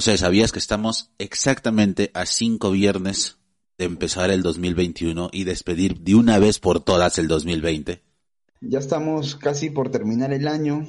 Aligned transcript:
José, 0.00 0.16
¿sabías 0.16 0.50
que 0.50 0.58
estamos 0.58 1.10
exactamente 1.18 2.10
a 2.14 2.24
cinco 2.24 2.70
viernes 2.70 3.36
de 3.76 3.84
empezar 3.84 4.30
el 4.30 4.40
2021 4.40 5.28
y 5.30 5.44
despedir 5.44 6.00
de 6.00 6.14
una 6.14 6.38
vez 6.38 6.58
por 6.58 6.80
todas 6.80 7.18
el 7.18 7.28
2020? 7.28 8.00
Ya 8.62 8.78
estamos 8.78 9.36
casi 9.36 9.68
por 9.68 9.90
terminar 9.90 10.32
el 10.32 10.48
año. 10.48 10.86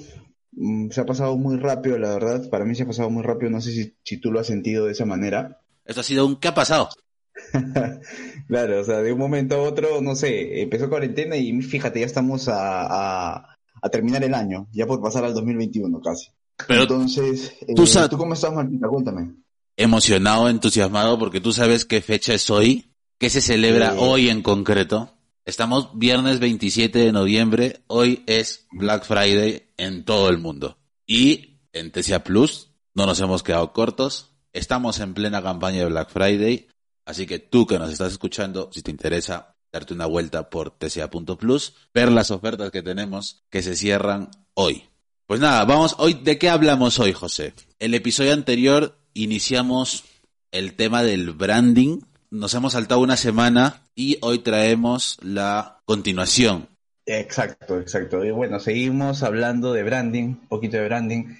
Mm, 0.53 0.91
Se 0.91 1.01
ha 1.01 1.05
pasado 1.05 1.35
muy 1.35 1.57
rápido, 1.57 1.97
la 1.97 2.13
verdad. 2.13 2.49
Para 2.49 2.63
mí 2.63 2.73
se 2.73 2.83
ha 2.83 2.87
pasado 2.87 3.09
muy 3.09 3.21
rápido. 3.21 3.51
No 3.51 3.59
sé 3.59 3.73
si, 3.73 3.97
si 4.01 4.15
tú 4.15 4.31
lo 4.31 4.39
has 4.39 4.47
sentido 4.47 4.85
de 4.85 4.93
esa 4.93 5.03
manera. 5.03 5.59
Esto 5.83 5.99
ha 5.99 6.05
sido 6.05 6.25
un 6.25 6.37
¿qué 6.37 6.47
ha 6.47 6.53
pasado? 6.53 6.87
claro, 8.47 8.79
o 8.79 8.83
sea, 8.85 9.01
de 9.01 9.11
un 9.11 9.19
momento 9.19 9.55
a 9.55 9.63
otro, 9.63 10.01
no 10.01 10.15
sé, 10.15 10.61
empezó 10.61 10.87
cuarentena 10.87 11.35
y 11.35 11.61
fíjate, 11.61 11.99
ya 11.99 12.05
estamos 12.05 12.47
a, 12.47 13.33
a, 13.35 13.57
a 13.81 13.89
terminar 13.89 14.23
el 14.23 14.33
año, 14.35 14.69
ya 14.71 14.85
por 14.85 15.01
pasar 15.01 15.25
al 15.25 15.33
2021 15.33 15.99
casi. 15.99 16.31
Pero 16.67 16.83
Entonces, 16.83 17.53
eh, 17.61 17.73
tú 17.75 17.85
¿tú 18.09 18.17
cómo 18.17 18.33
estás, 18.33 18.53
Martita? 18.53 18.87
Cuéntame. 18.87 19.31
emocionado, 19.77 20.49
entusiasmado, 20.49 21.17
porque 21.17 21.41
tú 21.41 21.53
sabes 21.53 21.85
qué 21.85 22.01
fecha 22.01 22.33
es 22.33 22.49
hoy, 22.49 22.93
qué 23.17 23.29
se 23.29 23.41
celebra 23.41 23.95
hoy 23.97 24.29
en 24.29 24.41
concreto. 24.41 25.13
Estamos 25.45 25.97
viernes 25.97 26.39
27 26.39 26.99
de 26.99 27.11
noviembre, 27.11 27.81
hoy 27.87 28.23
es 28.27 28.67
Black 28.71 29.05
Friday 29.05 29.63
en 29.77 30.05
todo 30.05 30.29
el 30.29 30.37
mundo. 30.37 30.77
Y 31.07 31.61
en 31.73 31.91
TCA 31.91 32.23
Plus 32.23 32.71
no 32.93 33.05
nos 33.05 33.19
hemos 33.21 33.41
quedado 33.41 33.73
cortos, 33.73 34.35
estamos 34.53 34.99
en 34.99 35.13
plena 35.13 35.41
campaña 35.41 35.79
de 35.79 35.85
Black 35.85 36.11
Friday, 36.11 36.67
así 37.05 37.25
que 37.25 37.39
tú 37.39 37.65
que 37.65 37.79
nos 37.79 37.91
estás 37.91 38.11
escuchando, 38.11 38.69
si 38.71 38.81
te 38.83 38.91
interesa 38.91 39.55
darte 39.71 39.93
una 39.93 40.05
vuelta 40.05 40.49
por 40.49 40.71
tca.plus, 40.71 41.73
ver 41.93 42.11
las 42.11 42.29
ofertas 42.29 42.71
que 42.71 42.83
tenemos 42.83 43.45
que 43.49 43.63
se 43.63 43.75
cierran 43.75 44.29
hoy. 44.53 44.90
Pues 45.31 45.39
nada, 45.39 45.63
vamos 45.63 45.95
hoy, 45.97 46.15
¿de 46.15 46.37
qué 46.37 46.49
hablamos 46.49 46.99
hoy, 46.99 47.13
José? 47.13 47.53
El 47.79 47.93
episodio 47.93 48.33
anterior 48.33 48.97
iniciamos 49.13 50.03
el 50.51 50.73
tema 50.73 51.03
del 51.03 51.31
branding. 51.31 52.01
Nos 52.29 52.53
hemos 52.53 52.73
saltado 52.73 52.99
una 52.99 53.15
semana 53.15 53.83
y 53.95 54.17
hoy 54.23 54.39
traemos 54.39 55.17
la 55.21 55.79
continuación. 55.85 56.67
Exacto, 57.05 57.79
exacto. 57.79 58.25
Y 58.25 58.31
bueno, 58.31 58.59
seguimos 58.59 59.23
hablando 59.23 59.71
de 59.71 59.83
branding, 59.83 60.25
un 60.25 60.47
poquito 60.49 60.75
de 60.75 60.83
branding. 60.83 61.37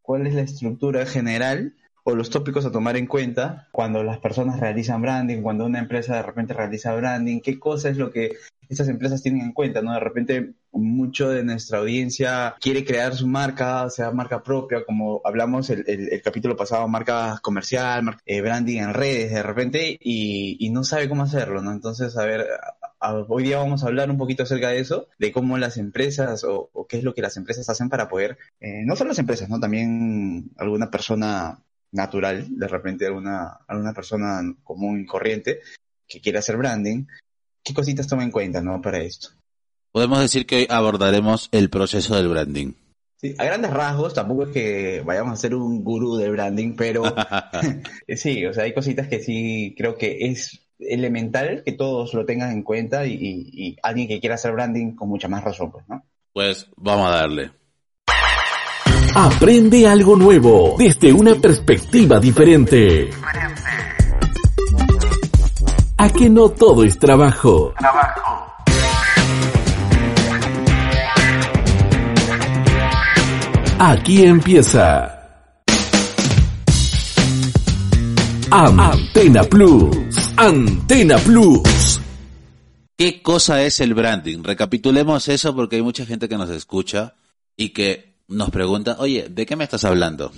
¿Cuál 0.00 0.28
es 0.28 0.34
la 0.34 0.42
estructura 0.42 1.04
general 1.04 1.74
o 2.04 2.14
los 2.14 2.30
tópicos 2.30 2.64
a 2.66 2.70
tomar 2.70 2.96
en 2.96 3.08
cuenta 3.08 3.66
cuando 3.72 4.04
las 4.04 4.18
personas 4.18 4.60
realizan 4.60 5.02
branding, 5.02 5.42
cuando 5.42 5.66
una 5.66 5.80
empresa 5.80 6.14
de 6.14 6.22
repente 6.22 6.54
realiza 6.54 6.94
branding? 6.94 7.40
¿Qué 7.40 7.58
cosa 7.58 7.88
es 7.88 7.96
lo 7.96 8.12
que 8.12 8.36
estas 8.68 8.86
empresas 8.86 9.24
tienen 9.24 9.42
en 9.42 9.52
cuenta? 9.52 9.82
¿no? 9.82 9.92
De 9.92 9.98
repente 9.98 10.54
mucho 10.74 11.28
de 11.30 11.44
nuestra 11.44 11.78
audiencia 11.78 12.54
quiere 12.60 12.84
crear 12.84 13.14
su 13.14 13.26
marca, 13.26 13.88
sea 13.90 14.10
marca 14.10 14.42
propia, 14.42 14.84
como 14.84 15.20
hablamos 15.24 15.70
el, 15.70 15.84
el- 15.86 16.22
capítulo 16.22 16.56
pasado, 16.56 16.86
marca 16.88 17.38
comercial, 17.42 18.02
mar- 18.02 18.18
eh, 18.26 18.40
branding 18.40 18.78
en 18.80 18.94
redes 18.94 19.32
de 19.32 19.42
repente, 19.42 19.96
y, 20.00 20.56
y 20.60 20.70
no 20.70 20.84
sabe 20.84 21.08
cómo 21.08 21.22
hacerlo, 21.22 21.62
¿no? 21.62 21.72
Entonces, 21.72 22.16
a 22.16 22.24
ver, 22.24 22.46
hoy 23.28 23.42
día 23.44 23.58
vamos 23.58 23.84
a 23.84 23.86
hablar 23.88 24.10
un 24.10 24.18
poquito 24.18 24.42
acerca 24.44 24.70
de 24.70 24.80
eso, 24.80 25.08
de 25.18 25.32
cómo 25.32 25.58
las 25.58 25.76
empresas 25.76 26.44
o, 26.44 26.70
o 26.72 26.86
qué 26.86 26.98
es 26.98 27.04
lo 27.04 27.14
que 27.14 27.22
las 27.22 27.36
empresas 27.36 27.68
hacen 27.68 27.88
para 27.88 28.08
poder, 28.08 28.38
eh, 28.60 28.82
no 28.84 28.96
solo 28.96 29.08
las 29.08 29.18
empresas, 29.18 29.48
¿no? 29.48 29.60
También 29.60 30.50
alguna 30.56 30.90
persona 30.90 31.58
natural, 31.92 32.46
de 32.50 32.66
repente 32.68 33.06
alguna, 33.06 33.58
alguna 33.68 33.92
persona 33.92 34.40
común 34.64 35.00
y 35.00 35.06
corriente 35.06 35.60
que 36.08 36.20
quiera 36.20 36.40
hacer 36.40 36.56
branding, 36.56 37.04
¿qué 37.62 37.72
cositas 37.74 38.06
toma 38.08 38.24
en 38.24 38.30
cuenta, 38.30 38.60
¿no? 38.60 38.80
Para 38.80 38.98
esto. 38.98 39.28
Podemos 39.94 40.18
decir 40.18 40.44
que 40.44 40.56
hoy 40.56 40.66
abordaremos 40.68 41.48
el 41.52 41.70
proceso 41.70 42.16
del 42.16 42.26
branding. 42.28 42.72
Sí, 43.20 43.32
a 43.38 43.44
grandes 43.44 43.70
rasgos, 43.70 44.12
tampoco 44.12 44.42
es 44.42 44.48
que 44.48 45.02
vayamos 45.06 45.34
a 45.34 45.36
ser 45.36 45.54
un 45.54 45.84
gurú 45.84 46.16
del 46.16 46.32
branding, 46.32 46.74
pero 46.76 47.04
sí, 48.16 48.44
o 48.44 48.52
sea, 48.52 48.64
hay 48.64 48.74
cositas 48.74 49.06
que 49.06 49.20
sí 49.20 49.72
creo 49.78 49.96
que 49.96 50.16
es 50.22 50.58
elemental 50.80 51.62
que 51.64 51.70
todos 51.74 52.12
lo 52.12 52.24
tengan 52.26 52.50
en 52.50 52.64
cuenta 52.64 53.06
y, 53.06 53.12
y- 53.12 53.50
y 53.68 53.76
alguien 53.84 54.08
que 54.08 54.18
quiera 54.18 54.34
hacer 54.34 54.50
branding 54.50 54.96
con 54.96 55.08
mucha 55.08 55.28
más 55.28 55.44
razón, 55.44 55.70
pues, 55.70 55.84
¿no? 55.88 56.02
pues 56.32 56.66
vamos 56.76 57.06
a 57.06 57.14
darle. 57.14 57.52
Aprende 59.14 59.86
algo 59.86 60.16
nuevo 60.16 60.74
desde 60.76 61.12
una 61.12 61.36
perspectiva 61.36 62.18
diferente. 62.18 63.10
A 65.96 66.08
que 66.10 66.28
no 66.28 66.48
todo 66.48 66.82
es 66.82 66.98
trabajo. 66.98 67.72
Aquí 73.78 74.22
empieza. 74.22 75.20
Antena 78.50 79.42
Plus. 79.42 80.32
Antena 80.36 81.18
Plus. 81.18 82.00
¿Qué 82.96 83.20
cosa 83.20 83.64
es 83.64 83.80
el 83.80 83.94
branding? 83.94 84.44
Recapitulemos 84.44 85.28
eso 85.28 85.56
porque 85.56 85.76
hay 85.76 85.82
mucha 85.82 86.06
gente 86.06 86.28
que 86.28 86.36
nos 86.36 86.50
escucha 86.50 87.14
y 87.56 87.70
que 87.70 88.14
nos 88.28 88.50
pregunta, 88.50 88.96
oye, 89.00 89.28
¿de 89.28 89.44
qué 89.44 89.56
me 89.56 89.64
estás 89.64 89.84
hablando? 89.84 90.30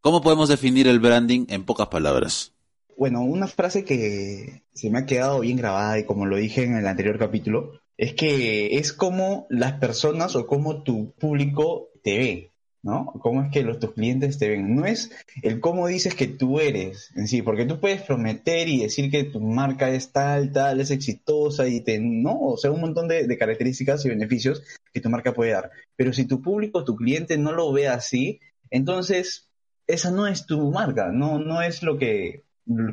¿Cómo 0.00 0.22
podemos 0.22 0.48
definir 0.48 0.86
el 0.86 1.00
branding 1.00 1.46
en 1.48 1.64
pocas 1.64 1.88
palabras? 1.88 2.52
Bueno, 2.96 3.22
una 3.22 3.48
frase 3.48 3.84
que 3.84 4.62
se 4.72 4.90
me 4.90 5.00
ha 5.00 5.06
quedado 5.06 5.40
bien 5.40 5.56
grabada 5.56 5.98
y 5.98 6.04
como 6.04 6.24
lo 6.26 6.36
dije 6.36 6.62
en 6.62 6.76
el 6.76 6.86
anterior 6.86 7.18
capítulo, 7.18 7.80
es 7.96 8.14
que 8.14 8.78
es 8.78 8.92
como 8.92 9.48
las 9.50 9.72
personas 9.74 10.36
o 10.36 10.46
como 10.46 10.84
tu 10.84 11.12
público 11.18 11.88
te 12.04 12.18
ve, 12.18 12.52
¿no? 12.86 13.06
Cómo 13.18 13.42
es 13.42 13.50
que 13.50 13.64
los, 13.64 13.80
tus 13.80 13.94
clientes 13.94 14.38
te 14.38 14.48
ven. 14.48 14.76
No 14.76 14.86
es 14.86 15.10
el 15.42 15.58
cómo 15.58 15.88
dices 15.88 16.14
que 16.14 16.28
tú 16.28 16.60
eres 16.60 17.10
en 17.16 17.26
sí, 17.26 17.42
porque 17.42 17.66
tú 17.66 17.80
puedes 17.80 18.02
prometer 18.02 18.68
y 18.68 18.80
decir 18.80 19.10
que 19.10 19.24
tu 19.24 19.40
marca 19.40 19.90
es 19.90 20.12
tal, 20.12 20.52
tal, 20.52 20.80
es 20.80 20.92
exitosa 20.92 21.66
y 21.66 21.80
te, 21.80 21.98
no, 21.98 22.38
o 22.38 22.56
sea, 22.56 22.70
un 22.70 22.80
montón 22.80 23.08
de, 23.08 23.36
características 23.36 24.04
y 24.04 24.10
beneficios 24.10 24.62
que 24.92 25.00
tu 25.00 25.10
marca 25.10 25.34
puede 25.34 25.50
dar. 25.50 25.72
Pero 25.96 26.12
si 26.12 26.26
tu 26.26 26.40
público, 26.40 26.84
tu 26.84 26.94
cliente 26.94 27.36
no 27.38 27.50
lo 27.50 27.72
ve 27.72 27.88
así, 27.88 28.38
entonces 28.70 29.48
esa 29.88 30.12
no 30.12 30.28
es 30.28 30.46
tu 30.46 30.70
marca, 30.70 31.10
no, 31.10 31.40
no 31.40 31.62
es 31.62 31.82
lo 31.82 31.98
que, 31.98 32.44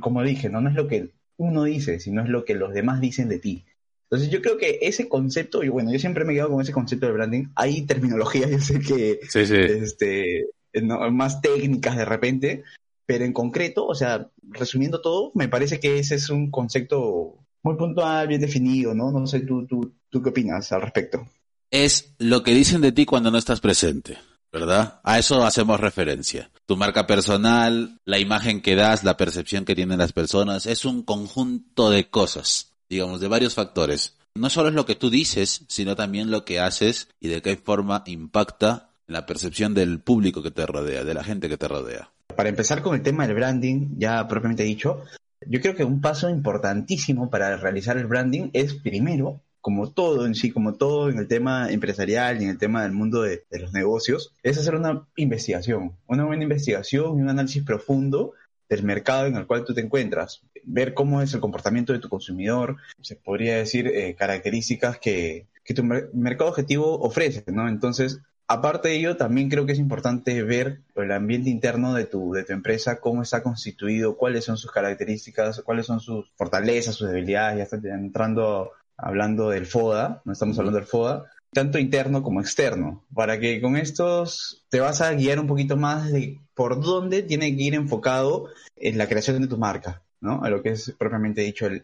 como 0.02 0.24
dije, 0.24 0.50
no, 0.50 0.60
no 0.60 0.70
es 0.70 0.75
lo 0.75 0.88
que 0.88 1.12
uno 1.38 1.66
dice, 1.66 2.00
sino 2.00 2.24
es 2.24 2.30
lo 2.30 2.46
que 2.46 2.56
los 2.56 2.74
demás 2.74 3.00
dicen 3.00 3.30
de 3.30 3.38
ti. 3.38 3.66
Entonces 4.13 4.31
yo 4.31 4.44
creo 4.44 4.59
que 4.59 4.78
ese 4.84 5.09
concepto, 5.09 5.63
y 5.63 5.69
bueno, 5.69 5.91
yo 5.91 5.97
siempre 5.97 6.24
me 6.24 6.34
he 6.34 6.35
quedado 6.35 6.51
con 6.51 6.62
ese 6.62 6.72
concepto 6.72 7.07
de 7.07 7.13
branding. 7.13 7.46
Hay 7.56 7.81
terminologías, 7.81 8.51
yo 8.51 8.59
sé 8.59 8.79
que 8.79 9.19
Sí, 9.28 9.47
sí. 9.47 9.56
este, 9.56 10.46
no, 10.84 11.09
más 11.09 11.41
técnicas 11.41 11.97
de 11.97 12.06
repente, 12.06 12.63
pero 13.07 13.25
en 13.25 13.34
concreto, 13.34 13.88
o 13.88 13.96
sea, 13.96 14.29
resumiendo 14.44 15.01
todo, 15.01 15.31
me 15.34 15.47
parece 15.47 15.79
que 15.79 15.97
ese 15.97 16.13
es 16.13 16.29
un 16.29 16.51
concepto 16.51 17.40
muy 17.63 17.75
puntual, 17.75 18.28
bien 18.28 18.40
definido, 18.40 18.94
¿no? 18.94 19.09
No 19.12 19.25
sé, 19.25 19.40
¿tú, 19.40 19.66
tú, 19.66 19.96
tú 20.12 20.22
qué 20.22 20.30
opinas 20.30 20.71
al 20.71 20.83
respecto? 20.83 21.27
Es 21.71 22.13
lo 22.19 22.44
que 22.44 22.54
dicen 22.54 22.81
de 22.81 22.92
ti 22.92 23.07
cuando 23.07 23.31
no 23.31 23.39
estás 23.39 23.62
presente, 23.62 24.19
¿verdad? 24.51 25.01
A 25.04 25.18
eso 25.18 25.44
hacemos 25.44 25.80
referencia. 25.80 26.51
Tu 26.68 26.77
marca 26.77 27.07
personal, 27.07 28.00
la 28.06 28.19
imagen 28.19 28.62
que 28.62 28.75
das, 28.75 29.04
la 29.04 29.18
percepción 29.18 29.66
que 29.66 29.74
tienen 29.74 29.98
las 29.98 30.13
personas, 30.13 30.68
es 30.68 30.86
un 30.86 31.01
conjunto 31.01 31.89
de 31.89 32.12
cosas, 32.12 32.73
digamos, 32.89 33.19
de 33.21 33.27
varios 33.27 33.56
factores. 33.56 34.18
No 34.35 34.50
solo 34.50 34.69
es 34.69 34.75
lo 34.75 34.85
que 34.85 34.95
tú 34.95 35.09
dices, 35.09 35.63
sino 35.68 35.95
también 35.95 36.31
lo 36.31 36.44
que 36.44 36.59
haces 36.59 37.09
y 37.19 37.27
de 37.27 37.41
qué 37.41 37.56
forma 37.56 38.03
impacta 38.07 38.89
la 39.07 39.25
percepción 39.25 39.74
del 39.74 40.00
público 40.00 40.41
que 40.41 40.51
te 40.51 40.65
rodea, 40.65 41.03
de 41.03 41.13
la 41.13 41.24
gente 41.24 41.50
que 41.50 41.57
te 41.57 41.68
rodea. 41.68 42.09
Para 42.35 42.50
empezar 42.50 42.81
con 42.81 42.95
el 42.95 43.03
tema 43.03 43.27
del 43.27 43.35
branding, 43.35 43.95
ya 43.97 44.27
propiamente 44.27 44.63
dicho, 44.63 45.03
yo 45.47 45.62
creo 45.62 45.75
que 45.75 45.83
un 45.83 46.01
paso 46.01 46.30
importantísimo 46.30 47.30
para 47.30 47.56
realizar 47.57 47.97
el 47.97 48.07
branding 48.07 48.50
es 48.53 48.74
primero, 48.74 49.41
como 49.62 49.91
todo 49.91 50.25
en 50.25 50.35
sí, 50.35 50.51
como 50.51 50.75
todo 50.75 51.09
en 51.09 51.19
el 51.19 51.27
tema 51.27 51.69
empresarial 51.69 52.41
y 52.41 52.45
en 52.45 52.51
el 52.51 52.57
tema 52.57 52.83
del 52.83 52.91
mundo 52.91 53.21
de, 53.21 53.45
de 53.51 53.59
los 53.59 53.71
negocios, 53.71 54.33
es 54.41 54.57
hacer 54.57 54.75
una 54.75 55.06
investigación, 55.15 55.94
una 56.07 56.25
buena 56.25 56.44
investigación 56.44 57.19
y 57.19 57.21
un 57.21 57.30
análisis 57.30 57.63
profundo 57.63 58.33
del 58.69 58.83
mercado 58.83 59.27
en 59.27 59.36
el 59.36 59.45
cual 59.48 59.65
tú 59.65 59.74
te 59.74 59.81
encuentras, 59.81 60.42
ver 60.63 60.94
cómo 60.94 61.21
es 61.21 61.33
el 61.33 61.42
comportamiento 61.42 61.94
de 61.94 62.00
tu 62.00 62.10
consumidor, 62.10 62.77
se 63.01 63.15
podría 63.15 63.57
decir 63.57 63.88
eh, 63.88 64.15
características 64.15 64.98
que, 64.98 65.48
que 65.63 65.74
tu 65.74 65.83
mercado 65.83 66.50
objetivo 66.50 67.00
ofrece, 67.01 67.44
¿no? 67.48 67.68
Entonces, 67.68 68.21
aparte 68.48 68.89
de 68.89 68.95
ello, 68.95 69.18
también 69.18 69.50
creo 69.50 69.65
que 69.65 69.74
es 69.74 69.80
importante 69.80 70.44
ver 70.44 70.81
el 70.95 71.12
ambiente 71.12 71.50
interno 71.50 71.94
de 71.94 72.06
tu, 72.06 72.33
de 72.33 72.44
tu 72.44 72.54
empresa, 72.54 73.00
cómo 73.00 73.21
está 73.21 73.44
constituido, 73.44 74.18
cuáles 74.18 74.45
son 74.45 74.57
sus 74.57 74.71
características, 74.71 75.62
cuáles 75.62 75.86
son 75.86 76.00
sus 76.00 76.31
fortalezas, 76.36 76.95
sus 76.95 77.09
debilidades, 77.09 77.57
ya 77.57 77.63
está 77.63 77.77
entrando 77.89 78.71
hablando 78.98 79.50
del 79.50 79.66
FODA, 79.66 80.21
no 80.24 80.33
estamos 80.33 80.57
hablando 80.59 80.80
del 80.80 80.88
FODA, 80.88 81.25
tanto 81.54 81.80
interno 81.80 82.24
como 82.24 82.42
externo, 82.42 83.06
para 83.14 83.40
que 83.40 83.62
con 83.62 83.78
estos 83.78 84.66
te 84.70 84.80
vas 84.80 85.02
a 85.02 85.14
guiar 85.14 85.40
un 85.40 85.48
poquito 85.48 85.78
más 85.78 86.12
de 86.12 86.40
por 86.54 86.82
dónde 86.82 87.24
tiene 87.24 87.56
que 87.56 87.64
ir 87.64 87.76
enfocado 87.76 88.48
en 88.76 88.98
la 88.98 89.08
creación 89.08 89.42
de 89.42 89.48
tu 89.48 89.58
marca, 89.58 90.04
¿no? 90.20 90.44
A 90.44 90.50
lo 90.50 90.62
que 90.62 90.70
es 90.70 90.94
propiamente 90.98 91.42
dicho 91.42 91.66
el, 91.68 91.84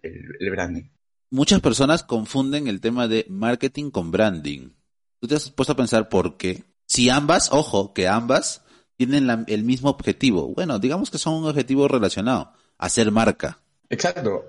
branding. 0.51 0.83
Muchas 1.31 1.61
personas 1.61 2.03
confunden 2.03 2.67
el 2.67 2.81
tema 2.81 3.07
de 3.07 3.25
marketing 3.29 3.91
con 3.91 4.11
branding. 4.11 4.71
¿Tú 5.19 5.27
te 5.27 5.35
has 5.35 5.49
puesto 5.51 5.73
a 5.73 5.77
pensar 5.77 6.09
por 6.09 6.37
qué? 6.37 6.63
Si 6.85 7.09
ambas, 7.09 7.49
ojo, 7.51 7.93
que 7.93 8.07
ambas 8.07 8.63
tienen 8.97 9.45
el 9.47 9.63
mismo 9.63 9.89
objetivo. 9.89 10.47
Bueno, 10.53 10.79
digamos 10.79 11.11
que 11.11 11.17
son 11.17 11.35
un 11.35 11.47
objetivo 11.47 11.87
relacionado, 11.87 12.51
hacer 12.77 13.11
marca. 13.11 13.59
Exacto. 13.89 14.47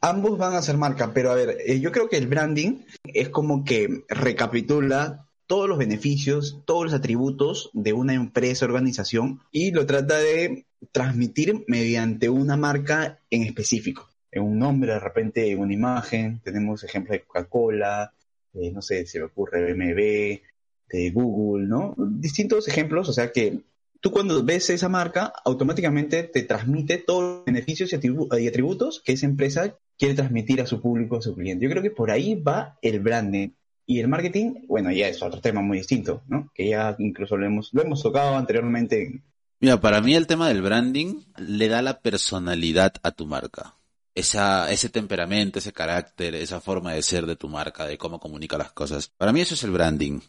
Ambos 0.00 0.38
van 0.38 0.54
a 0.54 0.62
ser 0.62 0.76
marca, 0.76 1.12
pero 1.12 1.30
a 1.30 1.34
ver, 1.34 1.58
eh, 1.64 1.80
yo 1.80 1.92
creo 1.92 2.08
que 2.08 2.16
el 2.16 2.26
branding 2.26 2.84
es 3.04 3.28
como 3.28 3.64
que 3.64 4.04
recapitula 4.08 5.26
todos 5.46 5.68
los 5.68 5.78
beneficios, 5.78 6.60
todos 6.66 6.84
los 6.84 6.94
atributos 6.94 7.70
de 7.72 7.92
una 7.92 8.14
empresa, 8.14 8.66
organización, 8.66 9.40
y 9.50 9.70
lo 9.70 9.86
trata 9.86 10.18
de 10.18 10.66
transmitir 10.92 11.64
mediante 11.66 12.28
una 12.28 12.56
marca 12.56 13.20
en 13.30 13.42
específico. 13.42 14.08
En 14.30 14.42
un 14.42 14.58
nombre, 14.58 14.92
de 14.92 15.00
repente, 15.00 15.50
en 15.50 15.58
una 15.58 15.72
imagen, 15.72 16.40
tenemos 16.44 16.84
ejemplos 16.84 17.18
de 17.18 17.24
Coca-Cola, 17.24 18.12
no 18.52 18.82
sé, 18.82 19.06
se 19.06 19.18
me 19.18 19.26
ocurre 19.26 19.72
BMW, 19.72 20.42
de 20.90 21.10
Google, 21.10 21.66
¿no? 21.66 21.94
Distintos 21.96 22.68
ejemplos, 22.68 23.08
o 23.08 23.12
sea 23.12 23.30
que 23.32 23.60
tú 24.00 24.10
cuando 24.10 24.42
ves 24.44 24.70
esa 24.70 24.88
marca, 24.88 25.32
automáticamente 25.44 26.24
te 26.24 26.42
transmite 26.42 26.98
todos 26.98 27.22
los 27.22 27.44
beneficios 27.44 27.92
y 27.92 28.46
atributos 28.46 29.02
que 29.04 29.12
esa 29.12 29.26
empresa 29.26 29.76
quiere 29.98 30.14
transmitir 30.14 30.60
a 30.60 30.66
su 30.66 30.80
público, 30.80 31.16
a 31.16 31.22
su 31.22 31.34
cliente. 31.34 31.64
Yo 31.64 31.70
creo 31.70 31.82
que 31.82 31.90
por 31.90 32.10
ahí 32.10 32.34
va 32.34 32.78
el 32.82 33.00
branding. 33.00 33.50
Y 33.86 34.00
el 34.00 34.08
marketing, 34.08 34.66
bueno, 34.68 34.92
ya 34.92 35.08
es 35.08 35.22
otro 35.22 35.40
tema 35.40 35.62
muy 35.62 35.78
distinto, 35.78 36.22
¿no? 36.28 36.50
Que 36.54 36.68
ya 36.68 36.94
incluso 36.98 37.36
lo 37.36 37.46
hemos, 37.46 37.70
lo 37.72 37.82
hemos 37.82 38.02
tocado 38.02 38.36
anteriormente. 38.36 39.22
Mira, 39.60 39.80
para 39.80 40.02
mí 40.02 40.14
el 40.14 40.26
tema 40.26 40.48
del 40.48 40.62
branding 40.62 41.22
le 41.38 41.68
da 41.68 41.80
la 41.80 42.00
personalidad 42.00 42.94
a 43.02 43.12
tu 43.12 43.26
marca. 43.26 43.76
Esa, 44.14 44.70
ese 44.70 44.88
temperamento, 44.90 45.58
ese 45.58 45.72
carácter, 45.72 46.34
esa 46.34 46.60
forma 46.60 46.92
de 46.92 47.02
ser 47.02 47.24
de 47.24 47.36
tu 47.36 47.48
marca, 47.48 47.86
de 47.86 47.96
cómo 47.96 48.20
comunica 48.20 48.58
las 48.58 48.72
cosas. 48.72 49.08
Para 49.08 49.32
mí 49.32 49.40
eso 49.40 49.54
es 49.54 49.64
el 49.64 49.70
branding, 49.70 50.20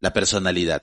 la 0.00 0.12
personalidad. 0.12 0.82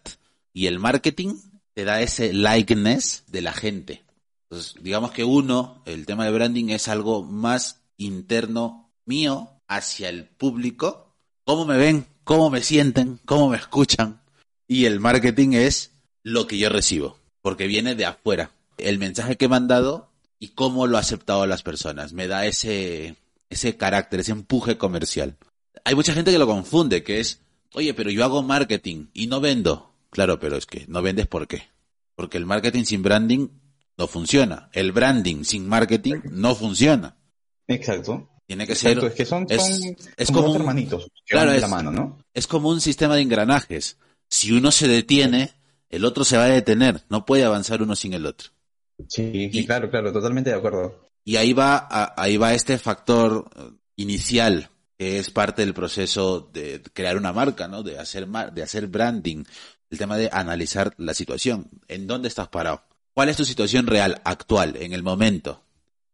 Y 0.54 0.68
el 0.68 0.78
marketing 0.78 1.34
te 1.80 1.86
da 1.86 2.02
ese 2.02 2.34
likeness 2.34 3.24
de 3.28 3.42
la 3.42 3.54
gente. 3.54 4.04
Entonces, 4.50 4.76
digamos 4.84 5.12
que 5.12 5.24
uno, 5.24 5.82
el 5.86 6.06
tema 6.06 6.26
de 6.26 6.32
branding 6.32 6.72
es 6.72 6.90
algo 6.90 7.24
más 7.24 7.80
interno 7.96 8.92
mío 9.06 9.50
hacia 9.66 10.10
el 10.10 10.26
público. 10.26 11.16
¿Cómo 11.46 11.64
me 11.64 11.78
ven? 11.78 12.06
cómo 12.26 12.50
me 12.50 12.62
sienten, 12.62 13.18
cómo 13.24 13.48
me 13.48 13.56
escuchan. 13.56 14.20
Y 14.68 14.86
el 14.86 15.00
marketing 15.00 15.54
es 15.54 15.94
lo 16.22 16.48
que 16.48 16.58
yo 16.58 16.68
recibo, 16.68 17.18
porque 17.42 17.66
viene 17.66 17.96
de 17.96 18.06
afuera. 18.06 18.52
El 18.78 19.00
mensaje 19.00 19.38
que 19.38 19.48
me 19.48 19.56
han 19.56 19.70
dado 19.70 20.10
y 20.38 20.50
cómo 20.50 20.86
lo 20.86 20.98
ha 20.98 21.00
aceptado 21.00 21.48
las 21.48 21.64
personas. 21.64 22.12
Me 22.12 22.28
da 22.28 22.46
ese, 22.46 23.16
ese 23.50 23.78
carácter, 23.78 24.20
ese 24.20 24.34
empuje 24.34 24.78
comercial. 24.78 25.38
Hay 25.86 25.96
mucha 25.96 26.14
gente 26.14 26.32
que 26.32 26.38
lo 26.38 26.46
confunde, 26.46 27.04
que 27.04 27.22
es, 27.22 27.40
oye, 27.74 27.94
pero 27.94 28.12
yo 28.12 28.26
hago 28.26 28.44
marketing 28.44 29.08
y 29.14 29.28
no 29.28 29.40
vendo. 29.40 29.89
Claro, 30.10 30.40
pero 30.40 30.58
es 30.58 30.66
que 30.66 30.86
no 30.88 31.02
vendes 31.02 31.28
por 31.28 31.48
qué. 31.48 31.64
Porque 32.16 32.38
el 32.38 32.46
marketing 32.46 32.84
sin 32.84 33.04
branding 33.04 33.50
no 33.98 34.08
funciona. 34.08 34.70
El 34.74 34.92
branding 34.92 35.44
sin 35.44 35.68
marketing 35.68 36.22
no 36.32 36.56
funciona. 36.56 37.18
Exacto. 37.68 38.30
Tiene 38.46 38.66
que 38.66 38.76
ser. 38.76 38.98
Es 38.98 39.14
que 39.14 39.26
son, 39.26 39.46
es, 39.48 40.32
como, 40.32 40.56
hermanitos 40.56 41.08
claro, 41.28 41.52
es, 41.52 41.62
la 41.62 41.68
mano, 41.68 41.92
¿no? 41.92 42.18
Es 42.34 42.48
como 42.48 42.70
un 42.70 42.82
sistema 42.82 43.16
de 43.16 43.22
engranajes. 43.22 43.98
Si 44.28 44.52
uno 44.52 44.72
se 44.72 44.88
detiene, 44.88 45.52
el 45.90 46.04
otro 46.04 46.24
se 46.24 46.38
va 46.38 46.46
a 46.46 46.50
detener. 46.50 47.04
No 47.10 47.26
puede 47.26 47.44
avanzar 47.44 47.84
uno 47.84 47.96
sin 47.96 48.14
el 48.14 48.26
otro. 48.26 48.50
Sí, 49.08 49.52
claro, 49.68 49.90
claro, 49.90 50.12
totalmente 50.12 50.50
de 50.50 50.56
acuerdo. 50.56 51.10
Y 51.24 51.36
ahí 51.36 51.54
va, 51.54 51.88
ahí 52.18 52.38
va 52.38 52.54
este 52.54 52.80
factor 52.80 53.50
eh, 53.56 53.70
inicial 53.98 54.70
que 54.98 55.18
es 55.18 55.32
parte 55.32 55.62
del 55.64 55.74
proceso 55.74 56.50
de 56.52 56.82
crear 56.94 57.16
una 57.16 57.32
marca, 57.32 57.68
¿no? 57.70 57.84
De 57.84 57.98
hacer 57.98 58.28
de 58.28 58.64
hacer 58.64 58.88
branding, 58.88 59.46
el 59.90 59.98
tema 59.98 60.18
de 60.18 60.30
analizar 60.32 60.94
la 60.98 61.14
situación, 61.14 61.70
en 61.88 62.08
dónde 62.08 62.28
estás 62.28 62.48
parado, 62.48 62.84
cuál 63.14 63.30
es 63.30 63.38
tu 63.38 63.46
situación 63.46 63.88
real, 63.88 64.22
actual, 64.24 64.76
en 64.78 64.94
el 64.94 65.04
momento, 65.04 65.64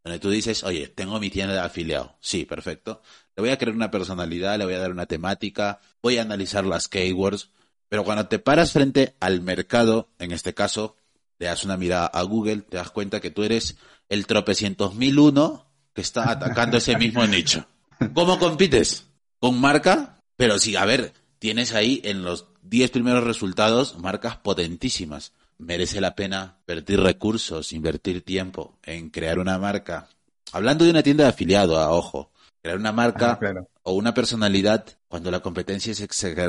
donde 0.04 0.19
tú 0.19 0.30
dices, 0.30 0.63
oye, 0.63 0.88
tengo 0.88 1.19
mi 1.19 1.30
tienda 1.30 1.54
de 1.54 1.60
afiliado. 1.60 2.16
Sí, 2.19 2.45
perfecto. 2.45 3.01
Le 3.36 3.42
voy 3.42 3.50
a 3.50 3.57
crear 3.57 3.75
una 3.75 3.92
personalidad, 3.92 4.57
le 4.57 4.66
voy 4.66 4.75
a 4.75 4.80
dar 4.80 4.92
una 4.92 5.07
temática, 5.07 5.80
voy 6.01 6.18
a 6.18 6.22
analizar 6.22 6.66
las 6.66 6.88
keywords. 6.88 7.50
Pero 7.89 8.04
cuando 8.04 8.27
te 8.27 8.39
paras 8.39 8.72
frente 8.72 9.16
al 9.19 9.42
mercado, 9.42 10.10
en 10.19 10.31
este 10.31 10.54
caso, 10.54 10.95
le 11.39 11.48
das 11.48 11.63
una 11.63 11.75
mirada 11.75 12.06
a 12.06 12.22
Google, 12.22 12.57
te 12.57 12.77
das 12.77 12.92
cuenta 12.92 13.19
que 13.19 13.31
tú 13.31 13.44
eres 13.44 13.77
el 14.07 14.27
tropecientos 14.27 14.95
mil 14.95 15.19
uno 15.19 15.66
que 15.94 16.01
está 16.01 16.30
atacando 16.30 16.77
ese 16.77 16.98
mismo 16.98 17.25
nicho. 17.25 17.66
¿Cómo 18.13 18.38
compites? 18.38 19.07
¿Con 19.39 19.60
marca? 19.60 20.19
Pero 20.36 20.60
sí, 20.60 20.75
a 20.75 20.86
ver, 20.86 21.13
tienes 21.39 21.74
ahí 21.74 22.01
en 22.04 22.24
los 22.24 22.45
10 22.69 22.91
primeros 22.91 23.23
resultados 23.23 23.97
marcas 24.00 24.38
potentísimas 24.38 25.33
merece 25.57 26.01
la 26.01 26.15
pena 26.15 26.57
invertir 26.67 27.00
recursos, 27.00 27.71
invertir 27.71 28.23
tiempo 28.23 28.77
en 28.83 29.09
crear 29.09 29.39
una 29.39 29.57
marca. 29.57 30.09
Hablando 30.51 30.83
de 30.83 30.91
una 30.91 31.03
tienda 31.03 31.23
de 31.23 31.29
afiliado, 31.29 31.79
a 31.79 31.91
ojo, 31.91 32.31
crear 32.62 32.77
una 32.77 32.91
marca 32.91 33.39
ah, 33.41 33.63
o 33.83 33.94
una 33.94 34.13
personalidad 34.13 34.85
cuando 35.07 35.31
la 35.31 35.39
competencia 35.41 35.91
es 35.91 36.01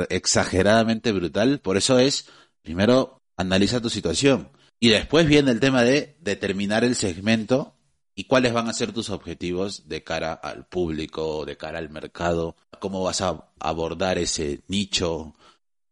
exageradamente 0.09 1.11
brutal. 1.11 1.59
Por 1.59 1.77
eso 1.77 1.99
es, 1.99 2.27
primero, 2.61 3.21
analiza 3.37 3.81
tu 3.81 3.89
situación. 3.89 4.49
Y 4.79 4.89
después 4.89 5.27
viene 5.27 5.51
el 5.51 5.59
tema 5.59 5.83
de 5.83 6.17
determinar 6.19 6.83
el 6.83 6.95
segmento 6.95 7.73
y 8.13 8.25
cuáles 8.25 8.53
van 8.53 8.67
a 8.67 8.73
ser 8.73 8.91
tus 8.91 9.09
objetivos 9.09 9.87
de 9.87 10.03
cara 10.03 10.33
al 10.33 10.65
público, 10.65 11.45
de 11.45 11.57
cara 11.57 11.79
al 11.79 11.89
mercado, 11.89 12.55
cómo 12.79 13.03
vas 13.03 13.21
a 13.21 13.45
abordar 13.59 14.17
ese 14.17 14.61
nicho 14.67 15.33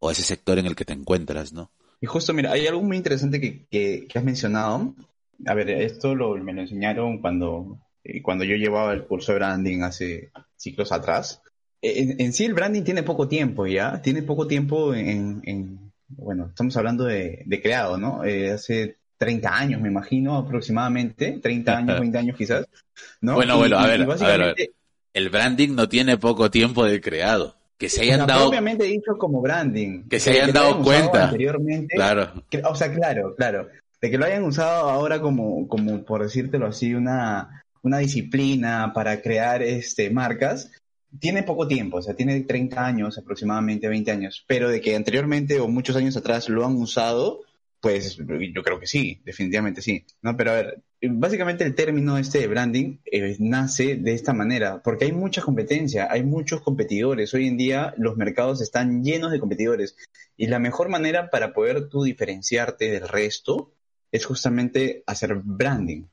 o 0.05 0.11
ese 0.11 0.23
sector 0.23 0.59
en 0.59 0.67
el 0.67 0.75
que 0.75 0.85
te 0.85 0.93
encuentras, 0.93 1.51
¿no? 1.51 1.71
Y 1.99 2.05
justo, 2.05 2.33
mira, 2.33 2.51
hay 2.51 2.67
algo 2.67 2.83
muy 2.83 2.97
interesante 2.97 3.41
que, 3.41 3.65
que, 3.67 4.07
has 4.17 4.23
mencionado. 4.23 4.93
A 5.45 5.53
ver, 5.53 5.69
esto 5.69 6.13
lo, 6.13 6.35
me 6.35 6.53
lo 6.53 6.61
enseñaron 6.61 7.19
cuando, 7.19 7.79
eh, 8.03 8.21
cuando 8.21 8.43
yo 8.43 8.55
llevaba 8.55 8.93
el 8.93 9.05
curso 9.05 9.31
de 9.31 9.39
branding 9.39 9.81
hace 9.81 10.31
ciclos 10.55 10.91
atrás. 10.91 11.41
En, 11.81 12.21
en, 12.21 12.33
sí 12.33 12.45
el 12.45 12.53
branding 12.53 12.83
tiene 12.83 13.03
poco 13.03 13.27
tiempo, 13.27 13.65
¿ya? 13.65 14.01
Tiene 14.01 14.21
poco 14.21 14.47
tiempo 14.47 14.93
en, 14.93 15.41
en 15.45 15.91
bueno, 16.07 16.47
estamos 16.49 16.75
hablando 16.77 17.05
de, 17.05 17.43
de 17.45 17.61
creado, 17.61 17.97
¿no? 17.97 18.23
Eh, 18.23 18.51
hace 18.51 18.97
30 19.17 19.57
años, 19.57 19.81
me 19.81 19.89
imagino, 19.89 20.37
aproximadamente, 20.37 21.39
30 21.41 21.77
años, 21.77 21.99
20 21.99 22.17
años 22.17 22.37
quizás, 22.37 22.67
¿no? 23.21 23.35
Bueno, 23.35 23.57
bueno, 23.57 23.77
a 23.77 23.87
ver, 23.87 24.01
a 24.01 24.05
ver, 24.05 24.41
a 24.41 24.53
ver. 24.53 24.71
El 25.13 25.29
branding 25.29 25.73
no 25.73 25.89
tiene 25.89 26.17
poco 26.17 26.51
tiempo 26.51 26.85
de 26.85 27.01
creado 27.01 27.55
que 27.77 27.89
se 27.89 28.01
hayan 28.01 28.25
dado 28.25 28.47
obviamente 28.47 28.85
dicho 28.85 29.17
como 29.17 29.41
branding. 29.41 30.07
Que 30.07 30.19
se 30.19 30.31
hayan 30.31 30.53
dado 30.53 30.81
cuenta. 30.81 31.25
anteriormente. 31.25 31.95
Claro. 31.95 32.31
O 32.63 32.75
sea 32.75 32.93
claro 32.93 33.35
claro. 33.35 33.67
De 34.01 34.11
que 34.11 34.17
lo 34.17 34.25
hayan 34.25 34.43
usado 34.43 34.89
ahora 34.89 35.21
como 35.21 35.67
como 35.67 36.03
por 36.03 36.23
decírtelo 36.23 36.67
así 36.67 36.93
una 36.93 37.63
una 37.81 37.99
disciplina 37.99 38.91
para 38.93 39.21
crear 39.21 39.61
este 39.61 40.09
marcas 40.09 40.71
tiene 41.19 41.43
poco 41.43 41.67
tiempo, 41.67 41.97
o 41.97 42.01
sea, 42.01 42.13
tiene 42.13 42.41
30 42.41 42.85
años, 42.85 43.17
aproximadamente 43.17 43.87
20 43.87 44.11
años, 44.11 44.43
pero 44.47 44.69
de 44.69 44.81
que 44.81 44.95
anteriormente 44.95 45.59
o 45.59 45.67
muchos 45.67 45.95
años 45.95 46.17
atrás 46.17 46.49
lo 46.49 46.65
han 46.65 46.75
usado, 46.75 47.41
pues 47.79 48.17
yo 48.17 48.63
creo 48.63 48.79
que 48.79 48.87
sí, 48.87 49.21
definitivamente 49.23 49.81
sí. 49.81 50.05
No, 50.21 50.35
pero 50.35 50.51
a 50.51 50.55
ver, 50.55 50.83
básicamente 51.01 51.63
el 51.63 51.75
término 51.75 52.17
este 52.17 52.39
de 52.39 52.47
branding 52.47 52.97
eh, 53.05 53.35
nace 53.39 53.95
de 53.95 54.13
esta 54.13 54.33
manera, 54.33 54.81
porque 54.81 55.05
hay 55.05 55.11
mucha 55.11 55.41
competencia, 55.41 56.07
hay 56.09 56.23
muchos 56.23 56.61
competidores. 56.61 57.33
Hoy 57.33 57.47
en 57.47 57.57
día 57.57 57.93
los 57.97 58.17
mercados 58.17 58.61
están 58.61 59.03
llenos 59.03 59.31
de 59.31 59.39
competidores 59.39 59.95
y 60.37 60.47
la 60.47 60.59
mejor 60.59 60.89
manera 60.89 61.29
para 61.29 61.53
poder 61.53 61.89
tú 61.89 62.03
diferenciarte 62.03 62.89
del 62.91 63.07
resto 63.07 63.73
es 64.11 64.25
justamente 64.25 65.03
hacer 65.05 65.35
branding. 65.35 66.05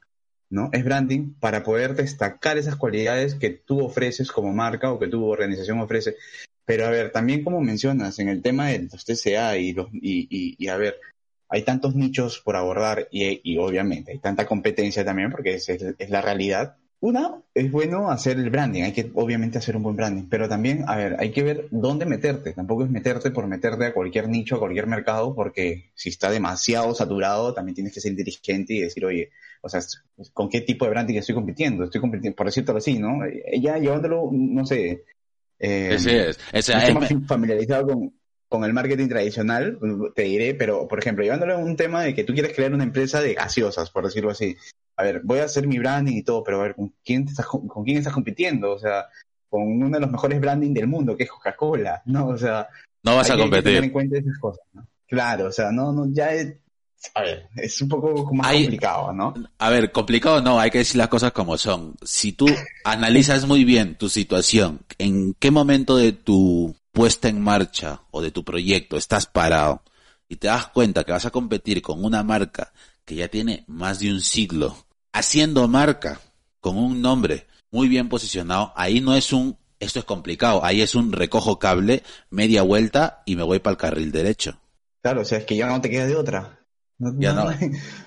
¿no? 0.51 0.69
Es 0.73 0.85
branding 0.85 1.33
para 1.41 1.63
poder 1.63 1.95
destacar 1.95 2.59
esas 2.59 2.77
cualidades 2.77 3.35
que 3.35 3.49
tú 3.49 3.81
ofreces 3.83 4.31
como 4.31 4.53
marca 4.53 4.93
o 4.93 4.99
que 4.99 5.09
tu 5.09 5.25
organización 5.25 5.81
ofrece. 5.81 6.17
Pero 6.67 6.87
a 6.87 6.91
ver, 6.91 7.11
también 7.11 7.43
como 7.43 7.61
mencionas 7.61 8.19
en 8.19 8.29
el 8.29 8.43
tema 8.43 8.69
de 8.69 8.89
los 8.93 9.05
TCA 9.05 9.57
y, 9.57 9.73
los, 9.73 9.89
y, 9.95 10.55
y 10.59 10.69
a 10.69 10.77
ver, 10.77 10.97
hay 11.53 11.63
tantos 11.65 11.95
nichos 11.95 12.41
por 12.41 12.57
abordar 12.57 13.09
y, 13.11 13.59
obviamente 13.59 14.13
hay 14.13 14.19
tanta 14.19 14.47
competencia 14.47 15.05
también 15.05 15.31
porque 15.31 15.55
es, 15.57 15.69
es, 15.69 16.11
la 16.11 16.23
realidad. 16.23 16.77
una, 16.99 17.43
es 17.55 17.71
bueno 17.71 18.11
hacer 18.11 18.39
el 18.39 18.49
branding, 18.49 18.85
hay 18.85 18.93
que 18.93 19.11
obviamente 19.15 19.59
hacer 19.59 19.77
un 19.77 19.83
buen 19.83 19.95
branding, 19.95 20.29
pero 20.31 20.49
también, 20.49 20.85
a 20.87 20.97
ver, 20.97 21.17
hay 21.19 21.31
que 21.31 21.43
ver 21.43 21.69
dónde 21.71 22.07
meterte, 22.07 22.55
tampoco 22.55 22.85
es 22.85 22.91
meterte 22.91 23.31
por 23.31 23.47
meterte 23.47 23.85
a 23.85 23.93
cualquier 23.93 24.31
nicho, 24.31 24.57
a 24.57 24.61
cualquier 24.61 24.87
mercado, 24.87 25.35
porque 25.35 25.91
si 25.95 26.09
está 26.09 26.31
demasiado 26.31 26.95
saturado, 26.95 27.53
también 27.53 27.75
tienes 27.75 27.93
que 27.93 28.01
ser 28.01 28.13
inteligente 28.13 28.73
y 28.73 28.81
decir, 28.81 29.05
oye, 29.05 29.29
o 29.61 29.69
sea, 29.69 29.83
¿con 30.33 30.49
qué 30.49 30.63
tipo 30.63 30.87
de 30.87 30.93
branding 30.93 31.17
estoy 31.17 31.35
compitiendo? 31.35 31.85
Estoy 31.85 32.01
compitiendo, 32.01 32.35
por 32.35 32.47
decirlo 32.47 32.79
así, 32.79 32.99
¿no? 32.99 33.19
Ya 33.61 33.77
llevándolo, 33.77 34.31
no 34.33 34.65
sé, 34.65 35.05
eh, 35.59 35.95
es. 35.95 36.39
estoy 36.51 36.95
más 36.95 37.13
familiarizado 37.27 37.89
con, 37.89 38.13
con 38.53 38.65
el 38.65 38.75
marketing 38.75 39.09
tradicional, 39.09 39.79
te 40.15 40.23
diré, 40.23 40.55
pero 40.55 40.87
por 40.87 40.99
ejemplo, 40.99 41.25
llevándolo 41.25 41.55
a 41.55 41.59
un 41.59 41.77
tema 41.77 42.03
de 42.03 42.15
que 42.15 42.23
tú 42.23 42.35
quieres 42.35 42.55
crear 42.55 42.73
una 42.73 42.85
empresa 42.85 43.21
de 43.21 43.35
gaseosas, 43.35 43.91
por 43.91 44.05
decirlo 44.05 44.31
así 44.31 44.57
a 44.97 45.03
ver, 45.05 45.21
voy 45.25 45.39
a 45.39 45.45
hacer 45.45 45.67
mi 45.67 45.79
branding 45.79 46.17
y 46.17 46.23
todo, 46.23 46.45
pero 46.45 46.61
a 46.61 46.65
ver, 46.65 46.75
¿con 46.75 46.95
quién 47.05 47.27
estás, 47.27 47.47
con 47.47 47.85
quién 47.85 47.99
estás 47.99 48.13
compitiendo? 48.13 48.73
O 48.73 48.79
sea, 48.79 49.07
con 49.49 49.63
uno 49.63 49.91
de 49.91 50.01
los 50.01 50.11
mejores 50.11 50.41
branding 50.41 50.73
del 50.73 50.87
mundo, 50.87 51.17
que 51.17 51.25
es 51.25 51.31
Coca-Cola, 51.31 52.03
¿no? 52.07 52.29
O 52.29 52.39
sea, 52.39 52.69
no 53.03 53.17
vas 53.17 53.31
a 53.31 53.37
competir. 53.37 53.65
tener 53.65 53.85
en 53.85 53.91
cuenta 53.91 54.19
esas 54.19 54.39
cosas, 54.39 54.65
¿no? 54.73 54.87
Claro, 55.07 55.47
o 55.47 55.53
sea, 55.53 55.71
no, 55.73 55.93
no, 55.93 56.07
ya 56.11 56.33
es, 56.33 56.57
a 57.15 57.23
ver, 57.23 57.49
es 57.57 57.81
un 57.83 57.89
poco 57.89 58.33
más 58.33 58.53
complicado, 58.53 59.13
¿no? 59.13 59.35
A 59.59 59.71
ver, 59.71 59.93
complicado 59.93 60.41
no, 60.41 60.59
hay 60.59 60.71
que 60.71 60.79
decir 60.79 60.97
las 60.97 61.09
cosas 61.09 61.33
como 61.33 61.59
son. 61.59 61.97
Si 62.03 62.33
tú 62.33 62.47
analizas 62.85 63.47
muy 63.47 63.65
bien 63.65 63.97
tu 63.97 64.09
situación, 64.09 64.81
en 64.99 65.35
qué 65.35 65.51
momento 65.51 65.97
de 65.97 66.13
tu 66.13 66.75
puesta 66.93 67.29
en 67.29 67.41
marcha 67.41 68.03
o 68.11 68.23
de 68.23 68.31
tu 68.31 68.45
proyecto 68.45 68.97
estás 68.97 69.27
parado 69.27 69.83
y 70.29 70.37
te 70.37 70.47
das 70.47 70.69
cuenta 70.69 71.05
que 71.05 71.13
vas 71.13 71.27
a 71.27 71.31
competir 71.31 71.83
con 71.83 72.05
una 72.05 72.23
marca 72.23 72.73
que 73.05 73.17
ya 73.17 73.29
tiene 73.29 73.65
más 73.67 73.99
de 73.99 74.13
un 74.13 74.21
siglo 74.21 74.77
haciendo 75.13 75.67
marca 75.69 76.21
con 76.61 76.79
un 76.79 77.03
nombre 77.03 77.47
muy 77.71 77.89
bien 77.89 78.09
posicionado, 78.09 78.73
ahí 78.77 79.01
no 79.01 79.15
es 79.17 79.33
un, 79.33 79.57
esto 79.81 79.99
es 79.99 80.05
complicado, 80.05 80.65
ahí 80.65 80.83
es 80.83 80.95
un 80.95 81.11
recojo 81.11 81.59
cable, 81.59 82.03
media 82.31 82.63
vuelta 82.63 83.23
y 83.25 83.35
me 83.35 83.43
voy 83.43 83.59
para 83.59 83.73
el 83.73 83.79
carril 83.79 84.13
derecho. 84.13 84.59
Claro, 85.03 85.23
o 85.23 85.25
sea, 85.25 85.39
es 85.39 85.45
que 85.45 85.57
ya 85.57 85.67
no 85.67 85.81
te 85.81 85.91
queda 85.91 86.07
de 86.07 86.15
otra. 86.15 86.61
No, 86.99 87.19
ya 87.19 87.33
no, 87.33 87.45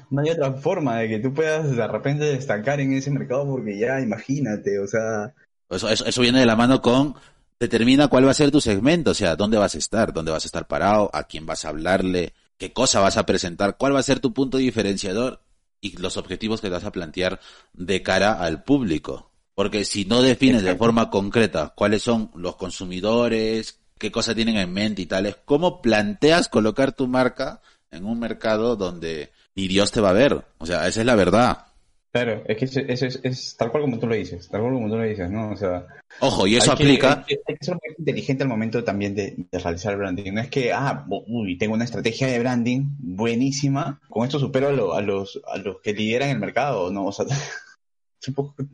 no. 0.09 0.21
Hay, 0.21 0.29
otra 0.29 0.53
forma 0.53 0.99
de 0.99 1.09
que 1.09 1.19
tú 1.19 1.33
puedas 1.33 1.75
de 1.75 1.87
repente 1.87 2.25
destacar 2.25 2.79
en 2.79 2.93
ese 2.93 3.11
mercado 3.11 3.45
porque 3.45 3.77
ya 3.77 3.99
imagínate, 3.99 4.79
o 4.79 4.87
sea... 4.87 5.33
Eso, 5.69 5.89
eso, 5.89 6.05
eso 6.05 6.21
viene 6.21 6.39
de 6.39 6.45
la 6.45 6.55
mano 6.55 6.81
con 6.81 7.15
determina 7.59 8.07
cuál 8.07 8.27
va 8.27 8.31
a 8.31 8.35
ser 8.35 8.51
tu 8.51 8.62
segmento, 8.62 9.12
o 9.12 9.13
sea, 9.13 9.35
dónde 9.35 9.57
vas 9.57 9.75
a 9.75 9.77
estar, 9.77 10.13
dónde 10.13 10.31
vas 10.31 10.45
a 10.45 10.47
estar 10.47 10.67
parado, 10.67 11.09
a 11.13 11.24
quién 11.24 11.45
vas 11.45 11.65
a 11.65 11.69
hablarle, 11.69 12.33
qué 12.57 12.74
cosa 12.74 13.00
vas 13.00 13.17
a 13.17 13.25
presentar, 13.25 13.77
cuál 13.77 13.95
va 13.95 14.00
a 14.00 14.03
ser 14.03 14.19
tu 14.19 14.33
punto 14.33 14.57
diferenciador 14.57 15.41
y 15.81 15.97
los 15.97 16.17
objetivos 16.17 16.62
que 16.62 16.67
te 16.67 16.74
vas 16.74 16.83
a 16.83 16.91
plantear 16.91 17.39
de 17.74 18.01
cara 18.01 18.33
al 18.33 18.63
público. 18.63 19.31
Porque 19.53 19.85
si 19.85 20.03
no 20.05 20.21
defines 20.21 20.63
de 20.63 20.75
forma 20.75 21.09
concreta 21.09 21.74
cuáles 21.75 22.03
son 22.03 22.29
los 22.35 22.57
consumidores, 22.57 23.79
qué 23.97 24.12
cosa 24.12 24.35
tienen 24.35 24.57
en 24.57 24.74
mente 24.74 25.01
y 25.01 25.05
tales, 25.05 25.38
¿cómo 25.45 25.81
planteas 25.81 26.50
colocar 26.50 26.91
tu 26.91 27.07
marca 27.07 27.62
en 27.89 28.05
un 28.05 28.19
mercado 28.19 28.75
donde 28.75 29.31
ni 29.55 29.69
Dios 29.69 29.91
te 29.91 30.01
va 30.01 30.09
a 30.09 30.13
ver? 30.13 30.45
O 30.57 30.65
sea, 30.65 30.88
esa 30.88 31.00
es 31.00 31.05
la 31.05 31.15
verdad. 31.15 31.67
Claro, 32.15 32.43
es 32.45 32.55
que 32.55 32.63
eso 32.93 33.05
es, 33.24 33.57
tal 33.57 33.72
cual 33.72 33.84
como 33.84 34.00
tú 34.00 34.07
lo 34.07 34.15
dices, 34.15 34.48
tal 34.48 34.62
cual 34.62 34.75
como 34.75 34.88
tú 34.88 34.95
lo 34.95 35.03
dices, 35.03 35.29
¿no? 35.29 35.50
O 35.50 35.57
sea... 35.57 35.86
Ojo, 36.22 36.48
y 36.48 36.55
eso 36.55 36.72
aplica... 36.72 37.25
hay, 37.27 37.36
que, 37.45 37.57
ser 37.60 37.74
muy 37.74 37.93
inteligente 37.98 38.43
al 38.43 38.48
momento 38.48 38.86
también 38.86 39.13
de, 39.13 39.36
realizar 39.51 39.91
el 39.91 40.00
branding. 40.00 40.31
No 40.31 40.39
es 40.39 40.48
que, 40.48 40.72
ah, 40.72 41.05
uy, 41.10 41.57
tengo 41.57 41.74
una 41.74 41.84
estrategia 41.84 42.27
de 42.27 42.39
branding 42.39 42.86
buenísima, 43.00 44.00
con 44.07 44.24
esto 44.24 44.39
supero 44.39 44.93
a, 44.93 45.00
a, 45.00 45.01
los, 45.01 45.41
a 45.45 45.57
los 45.57 45.81
que 45.81 45.91
lideran 45.91 46.29
el 46.29 46.39
mercado, 46.39 46.89
¿no? 46.89 47.07
O 47.07 47.12
sea, 47.12 47.25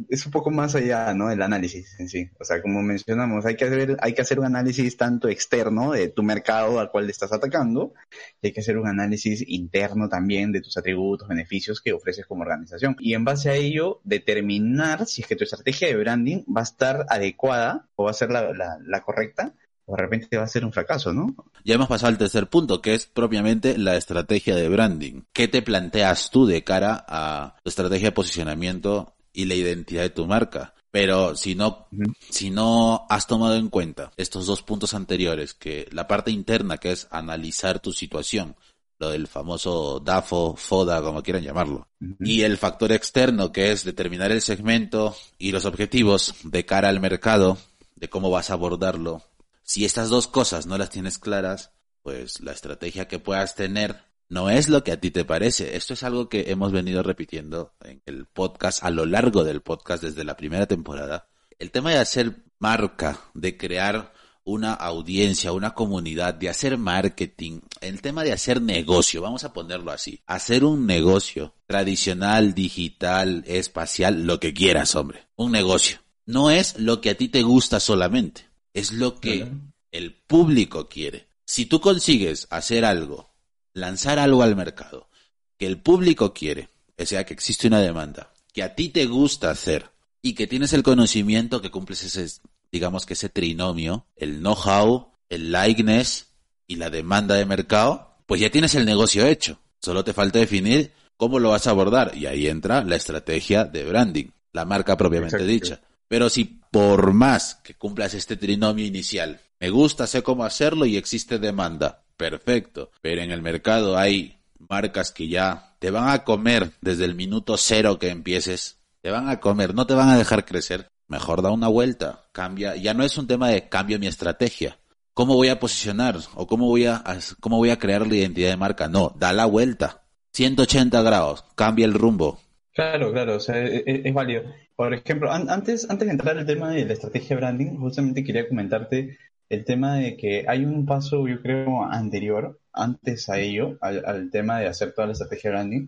es 0.09 0.25
un 0.25 0.31
poco, 0.31 0.51
más 0.51 0.75
allá, 0.75 1.13
¿no? 1.13 1.31
El 1.31 1.41
análisis 1.41 1.99
en 1.99 2.09
sí. 2.09 2.29
O 2.39 2.43
sea, 2.43 2.61
como 2.61 2.81
mencionamos, 2.81 3.45
hay 3.45 3.55
que 3.55 3.65
hacer, 3.65 3.97
hay 4.01 4.13
que 4.13 4.21
hacer 4.21 4.39
un 4.39 4.45
análisis 4.45 4.97
tanto 4.97 5.27
externo 5.27 5.91
de 5.91 6.09
tu 6.09 6.23
mercado 6.23 6.79
al 6.79 6.91
cual 6.91 7.05
le 7.05 7.11
estás 7.11 7.33
atacando, 7.33 7.93
y 8.41 8.47
hay 8.47 8.53
que 8.53 8.61
hacer 8.61 8.77
un 8.77 8.87
análisis 8.87 9.43
interno 9.47 10.09
también 10.09 10.51
de 10.51 10.61
tus 10.61 10.77
atributos, 10.77 11.27
beneficios 11.27 11.81
que 11.81 11.93
ofreces 11.93 12.25
como 12.25 12.43
organización. 12.43 12.95
Y 12.99 13.13
en 13.13 13.23
base 13.23 13.49
a 13.49 13.55
ello, 13.55 14.01
determinar 14.03 15.05
si 15.05 15.21
es 15.21 15.27
que 15.27 15.35
tu 15.35 15.43
estrategia 15.43 15.87
de 15.87 15.95
branding 15.95 16.43
va 16.45 16.61
a 16.61 16.63
estar 16.63 17.05
adecuada 17.09 17.87
o 17.95 18.05
va 18.05 18.11
a 18.11 18.13
ser 18.13 18.31
la, 18.31 19.01
correcta 19.03 19.53
o 19.85 19.95
de 19.95 20.01
repente 20.01 20.37
va 20.37 20.43
a 20.43 20.47
ser 20.47 20.63
un 20.63 20.71
fracaso, 20.71 21.11
¿no? 21.11 21.35
Ya 21.65 21.75
hemos 21.75 21.87
pasado 21.87 22.09
al 22.09 22.17
tercer 22.17 22.47
punto, 22.47 22.81
que 22.81 22.93
es 22.93 23.07
propiamente 23.07 23.77
la 23.77 23.97
estrategia 23.97 24.55
de 24.55 24.69
branding. 24.69 25.23
¿Qué 25.33 25.47
te 25.47 25.61
planteas 25.61 26.29
tú 26.29 26.45
de 26.45 26.63
cara 26.63 27.03
a 27.07 27.57
tu 27.63 27.69
estrategia 27.69 28.09
de 28.09 28.13
posicionamiento 28.13 29.13
y 29.33 29.45
la 29.45 29.55
identidad 29.55 30.03
de 30.03 30.09
tu 30.09 30.25
marca. 30.27 30.73
Pero 30.91 31.35
si 31.37 31.55
no, 31.55 31.87
si 32.29 32.49
no 32.49 33.05
has 33.09 33.25
tomado 33.25 33.55
en 33.55 33.69
cuenta 33.69 34.11
estos 34.17 34.45
dos 34.45 34.61
puntos 34.61 34.93
anteriores, 34.93 35.53
que 35.53 35.87
la 35.91 36.07
parte 36.07 36.31
interna, 36.31 36.77
que 36.77 36.91
es 36.91 37.07
analizar 37.11 37.79
tu 37.79 37.93
situación, 37.93 38.57
lo 38.99 39.09
del 39.09 39.27
famoso 39.27 39.99
DAFO, 39.99 40.55
FODA, 40.55 41.01
como 41.01 41.23
quieran 41.23 41.43
llamarlo, 41.43 41.87
y 42.19 42.41
el 42.41 42.57
factor 42.57 42.91
externo, 42.91 43.51
que 43.51 43.71
es 43.71 43.83
determinar 43.83 44.31
el 44.31 44.41
segmento 44.41 45.15
y 45.39 45.51
los 45.51 45.65
objetivos 45.65 46.35
de 46.43 46.65
cara 46.65 46.89
al 46.89 46.99
mercado, 46.99 47.57
de 47.95 48.09
cómo 48.09 48.29
vas 48.29 48.49
a 48.49 48.53
abordarlo. 48.53 49.23
Si 49.63 49.85
estas 49.85 50.09
dos 50.09 50.27
cosas 50.27 50.67
no 50.67 50.77
las 50.77 50.89
tienes 50.89 51.17
claras, 51.17 51.71
pues 52.03 52.41
la 52.41 52.51
estrategia 52.51 53.07
que 53.07 53.19
puedas 53.19 53.55
tener 53.55 54.03
no 54.31 54.49
es 54.49 54.69
lo 54.69 54.81
que 54.81 54.93
a 54.93 54.99
ti 54.99 55.11
te 55.11 55.25
parece. 55.25 55.75
Esto 55.75 55.93
es 55.93 56.03
algo 56.03 56.29
que 56.29 56.51
hemos 56.51 56.71
venido 56.71 57.03
repitiendo 57.03 57.73
en 57.83 58.01
el 58.05 58.25
podcast, 58.27 58.81
a 58.81 58.89
lo 58.89 59.05
largo 59.05 59.43
del 59.43 59.59
podcast 59.61 60.01
desde 60.01 60.23
la 60.23 60.37
primera 60.37 60.67
temporada. 60.67 61.27
El 61.59 61.69
tema 61.69 61.91
de 61.91 61.97
hacer 61.97 62.37
marca, 62.57 63.19
de 63.33 63.57
crear 63.57 64.13
una 64.45 64.73
audiencia, 64.73 65.51
una 65.51 65.73
comunidad, 65.73 66.33
de 66.33 66.47
hacer 66.47 66.77
marketing, 66.77 67.59
el 67.81 68.01
tema 68.01 68.23
de 68.23 68.31
hacer 68.31 68.61
negocio, 68.61 69.21
vamos 69.21 69.43
a 69.43 69.51
ponerlo 69.51 69.91
así, 69.91 70.21
hacer 70.25 70.63
un 70.63 70.85
negocio 70.87 71.53
tradicional, 71.67 72.53
digital, 72.53 73.43
espacial, 73.47 74.25
lo 74.25 74.39
que 74.39 74.53
quieras, 74.53 74.95
hombre, 74.95 75.27
un 75.35 75.51
negocio. 75.51 75.99
No 76.25 76.49
es 76.49 76.79
lo 76.79 77.01
que 77.01 77.09
a 77.09 77.15
ti 77.15 77.27
te 77.27 77.43
gusta 77.43 77.81
solamente, 77.81 78.47
es 78.73 78.93
lo 78.93 79.19
que 79.19 79.51
el 79.91 80.13
público 80.13 80.87
quiere. 80.87 81.27
Si 81.43 81.65
tú 81.65 81.81
consigues 81.81 82.47
hacer 82.49 82.85
algo 82.85 83.30
lanzar 83.73 84.19
algo 84.19 84.43
al 84.43 84.55
mercado 84.55 85.09
que 85.57 85.67
el 85.67 85.79
público 85.79 86.33
quiere, 86.33 86.69
o 86.97 87.05
sea, 87.05 87.23
que 87.23 87.35
existe 87.35 87.67
una 87.67 87.79
demanda, 87.79 88.33
que 88.51 88.63
a 88.63 88.73
ti 88.73 88.89
te 88.89 89.05
gusta 89.05 89.51
hacer 89.51 89.91
y 90.21 90.33
que 90.33 90.47
tienes 90.47 90.73
el 90.73 90.81
conocimiento 90.81 91.61
que 91.61 91.69
cumples 91.69 92.03
ese, 92.03 92.41
digamos 92.71 93.05
que 93.05 93.13
ese 93.13 93.29
trinomio, 93.29 94.07
el 94.15 94.39
know-how, 94.39 95.11
el 95.29 95.51
likeness 95.51 96.27
y 96.65 96.77
la 96.77 96.89
demanda 96.89 97.35
de 97.35 97.45
mercado, 97.45 98.15
pues 98.25 98.41
ya 98.41 98.49
tienes 98.49 98.75
el 98.75 98.85
negocio 98.85 99.27
hecho. 99.27 99.59
Solo 99.79 100.03
te 100.03 100.13
falta 100.13 100.39
definir 100.39 100.93
cómo 101.15 101.37
lo 101.37 101.51
vas 101.51 101.67
a 101.67 101.69
abordar 101.71 102.13
y 102.15 102.25
ahí 102.25 102.47
entra 102.47 102.83
la 102.83 102.95
estrategia 102.95 103.65
de 103.65 103.85
branding, 103.85 104.31
la 104.53 104.65
marca 104.65 104.97
propiamente 104.97 105.45
dicha. 105.45 105.81
Pero 106.07 106.29
si 106.29 106.45
por 106.71 107.13
más 107.13 107.55
que 107.63 107.75
cumplas 107.75 108.13
este 108.15 108.35
trinomio 108.35 108.85
inicial, 108.85 109.39
me 109.59 109.69
gusta, 109.69 110.07
sé 110.07 110.23
cómo 110.23 110.43
hacerlo 110.43 110.85
y 110.85 110.97
existe 110.97 111.37
demanda, 111.37 112.00
perfecto. 112.21 112.91
Pero 113.01 113.21
en 113.21 113.31
el 113.31 113.41
mercado 113.41 113.97
hay 113.97 114.37
marcas 114.69 115.11
que 115.11 115.27
ya 115.27 115.73
te 115.79 115.89
van 115.89 116.09
a 116.09 116.23
comer 116.23 116.71
desde 116.81 117.05
el 117.05 117.15
minuto 117.15 117.57
cero 117.57 117.97
que 117.97 118.09
empieces. 118.09 118.77
Te 119.01 119.09
van 119.09 119.27
a 119.27 119.39
comer, 119.39 119.73
no 119.73 119.87
te 119.87 119.95
van 119.95 120.09
a 120.09 120.17
dejar 120.17 120.45
crecer. 120.45 120.87
Mejor 121.07 121.41
da 121.41 121.49
una 121.49 121.67
vuelta, 121.67 122.27
cambia. 122.31 122.75
Ya 122.75 122.93
no 122.93 123.03
es 123.03 123.17
un 123.17 123.25
tema 123.25 123.49
de 123.49 123.67
cambio 123.67 123.97
mi 123.97 124.05
estrategia. 124.05 124.77
¿Cómo 125.13 125.33
voy 125.33 125.49
a 125.49 125.59
posicionar 125.59 126.17
o 126.35 126.45
cómo 126.45 126.67
voy 126.67 126.85
a, 126.85 127.03
cómo 127.39 127.57
voy 127.57 127.71
a 127.71 127.79
crear 127.79 128.07
la 128.07 128.15
identidad 128.15 128.49
de 128.49 128.57
marca? 128.57 128.87
No, 128.87 129.13
da 129.17 129.33
la 129.33 129.45
vuelta. 129.45 130.03
180 130.33 131.01
grados, 131.01 131.43
cambia 131.55 131.85
el 131.85 131.95
rumbo. 131.95 132.39
Claro, 132.73 133.11
claro, 133.11 133.35
o 133.35 133.39
sea, 133.39 133.61
es, 133.61 133.83
e, 133.85 134.01
es 134.05 134.13
válido. 134.13 134.43
Por 134.75 134.93
ejemplo, 134.93 135.31
antes, 135.31 135.89
antes 135.89 136.07
de 136.07 136.13
entrar 136.13 136.37
al 136.37 136.45
tema 136.45 136.69
de 136.69 136.85
la 136.85 136.93
estrategia 136.93 137.35
branding, 137.35 137.75
justamente 137.77 138.23
quería 138.23 138.47
comentarte 138.47 139.17
el 139.51 139.65
tema 139.65 139.95
de 139.95 140.15
que 140.15 140.45
hay 140.47 140.63
un 140.63 140.85
paso, 140.85 141.27
yo 141.27 141.41
creo, 141.41 141.83
anterior, 141.83 142.57
antes 142.71 143.29
a 143.29 143.37
ello, 143.37 143.77
al, 143.81 144.29
tema 144.31 144.59
de 144.59 144.67
hacer 144.67 144.93
toda 144.93 145.07
la 145.07 145.13
estrategia 145.13 145.51
branding, 145.51 145.87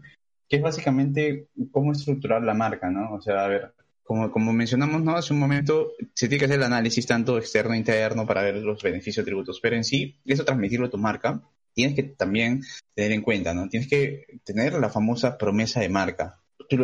que 0.50 0.58
es 0.58 0.62
básicamente 0.62 1.48
cómo 1.72 1.94
estructurar 1.94 2.44
la 2.44 2.54
marca, 2.54 2.92
¿no? 2.92 3.14
O 3.14 3.22
sea, 3.22 3.46
a 3.46 3.48
ver, 3.48 3.74
como, 4.04 4.32
como 4.32 4.52
mencionamos, 4.52 5.02
¿no? 5.02 5.16
Hace 5.16 5.32
un 5.32 5.40
momento, 5.40 5.94
se 6.14 6.28
tiene 6.28 6.40
que 6.40 6.46
hacer 6.46 6.58
el 6.58 6.66
análisis 6.66 7.08
tanto 7.08 7.38
externo 7.38 7.74
interno 7.74 8.28
para 8.28 8.42
ver 8.42 8.58
los 8.58 8.84
beneficios 8.84 9.26
tributos, 9.26 9.62
pero 9.62 9.78
en 9.78 9.86
sí, 9.86 10.20
eso 10.26 10.44
transmitirlo 10.44 10.88
a 10.88 10.92
tu 10.92 10.98
marca, 10.98 11.42
tienes 11.74 11.96
que 11.96 12.04
también 12.04 12.64
tener 12.94 13.14
en 13.14 13.22
cuenta, 13.22 13.54
¿no? 13.54 13.70
Tienes 13.70 13.90
que 13.90 14.26
tener 14.44 14.74
la 14.74 14.90
famosa 14.90 15.38
promesa 15.38 15.80
de 15.80 15.88
marca 15.88 16.43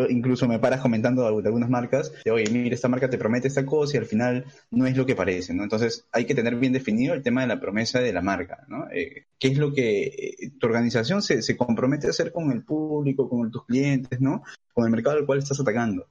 incluso 0.09 0.47
me 0.47 0.59
paras 0.59 0.81
comentando 0.81 1.21
de 1.21 1.47
algunas 1.47 1.69
marcas, 1.69 2.11
de, 2.23 2.31
oye, 2.31 2.45
mira, 2.51 2.75
esta 2.75 2.87
marca 2.87 3.09
te 3.09 3.17
promete 3.17 3.47
esta 3.47 3.65
cosa 3.65 3.95
y 3.95 3.99
al 3.99 4.05
final 4.05 4.45
no 4.71 4.85
es 4.85 4.95
lo 4.95 5.05
que 5.05 5.15
parece, 5.15 5.53
¿no? 5.53 5.63
Entonces 5.63 6.05
hay 6.11 6.25
que 6.25 6.35
tener 6.35 6.55
bien 6.55 6.73
definido 6.73 7.13
el 7.13 7.23
tema 7.23 7.41
de 7.41 7.47
la 7.47 7.59
promesa 7.59 7.99
de 7.99 8.13
la 8.13 8.21
marca, 8.21 8.65
¿no? 8.67 8.89
Eh, 8.91 9.25
¿Qué 9.37 9.49
es 9.49 9.57
lo 9.57 9.73
que 9.73 10.03
eh, 10.03 10.51
tu 10.59 10.67
organización 10.67 11.21
se, 11.21 11.41
se, 11.41 11.57
compromete 11.57 12.07
a 12.07 12.11
hacer 12.11 12.31
con 12.31 12.51
el 12.51 12.63
público, 12.63 13.29
con 13.29 13.51
tus 13.51 13.65
clientes, 13.65 14.19
¿no? 14.21 14.43
Con 14.73 14.85
el 14.85 14.91
mercado 14.91 15.17
al 15.17 15.25
cual 15.25 15.39
estás 15.39 15.59
atacando. 15.59 16.07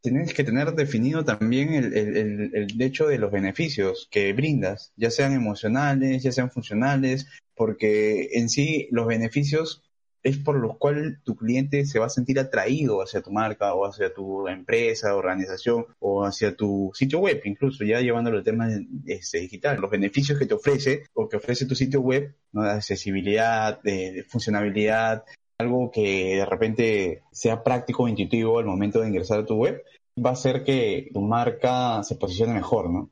tienes 0.00 0.34
que 0.34 0.44
tener 0.44 0.72
definido 0.74 1.24
también 1.24 1.74
el, 1.74 1.94
el, 1.96 2.50
el, 2.54 2.82
hecho 2.82 3.06
de 3.06 3.18
los 3.18 3.30
beneficios 3.30 4.08
que 4.10 4.32
brindas, 4.32 4.92
ya 4.96 5.10
sean 5.10 5.32
emocionales, 5.32 6.22
ya 6.22 6.32
sean 6.32 6.50
funcionales, 6.50 7.26
porque 7.54 8.30
en 8.32 8.48
sí 8.48 8.88
los 8.90 9.06
beneficios 9.06 9.82
es 10.22 10.38
por 10.38 10.56
los 10.56 10.76
cuales 10.78 11.22
tu 11.24 11.34
cliente 11.36 11.84
se 11.84 11.98
va 11.98 12.06
a 12.06 12.10
sentir 12.10 12.38
atraído 12.38 13.02
hacia 13.02 13.22
tu 13.22 13.32
marca 13.32 13.74
o 13.74 13.86
hacia 13.86 14.14
tu 14.14 14.46
empresa, 14.48 15.16
organización 15.16 15.86
o 15.98 16.24
hacia 16.24 16.56
tu 16.56 16.90
sitio 16.94 17.18
web, 17.18 17.40
incluso 17.44 17.84
ya 17.84 18.00
llevándolo 18.00 18.38
al 18.38 18.44
tema 18.44 18.68
este, 19.06 19.40
digital. 19.40 19.80
Los 19.80 19.90
beneficios 19.90 20.38
que 20.38 20.46
te 20.46 20.54
ofrece 20.54 21.04
o 21.14 21.28
que 21.28 21.36
ofrece 21.36 21.66
tu 21.66 21.74
sitio 21.74 22.00
web, 22.00 22.34
¿no? 22.52 22.62
de 22.62 22.70
accesibilidad, 22.70 23.82
de, 23.82 24.24
funcionalidad, 24.28 25.24
algo 25.58 25.90
que 25.90 26.36
de 26.36 26.46
repente 26.46 27.22
sea 27.32 27.62
práctico 27.62 28.04
o 28.04 28.08
intuitivo 28.08 28.58
al 28.58 28.66
momento 28.66 29.00
de 29.00 29.08
ingresar 29.08 29.40
a 29.40 29.46
tu 29.46 29.56
web, 29.56 29.82
va 30.24 30.30
a 30.30 30.34
hacer 30.34 30.64
que 30.64 31.10
tu 31.12 31.20
marca 31.20 32.02
se 32.04 32.16
posicione 32.16 32.54
mejor, 32.54 32.90
¿no? 32.90 33.10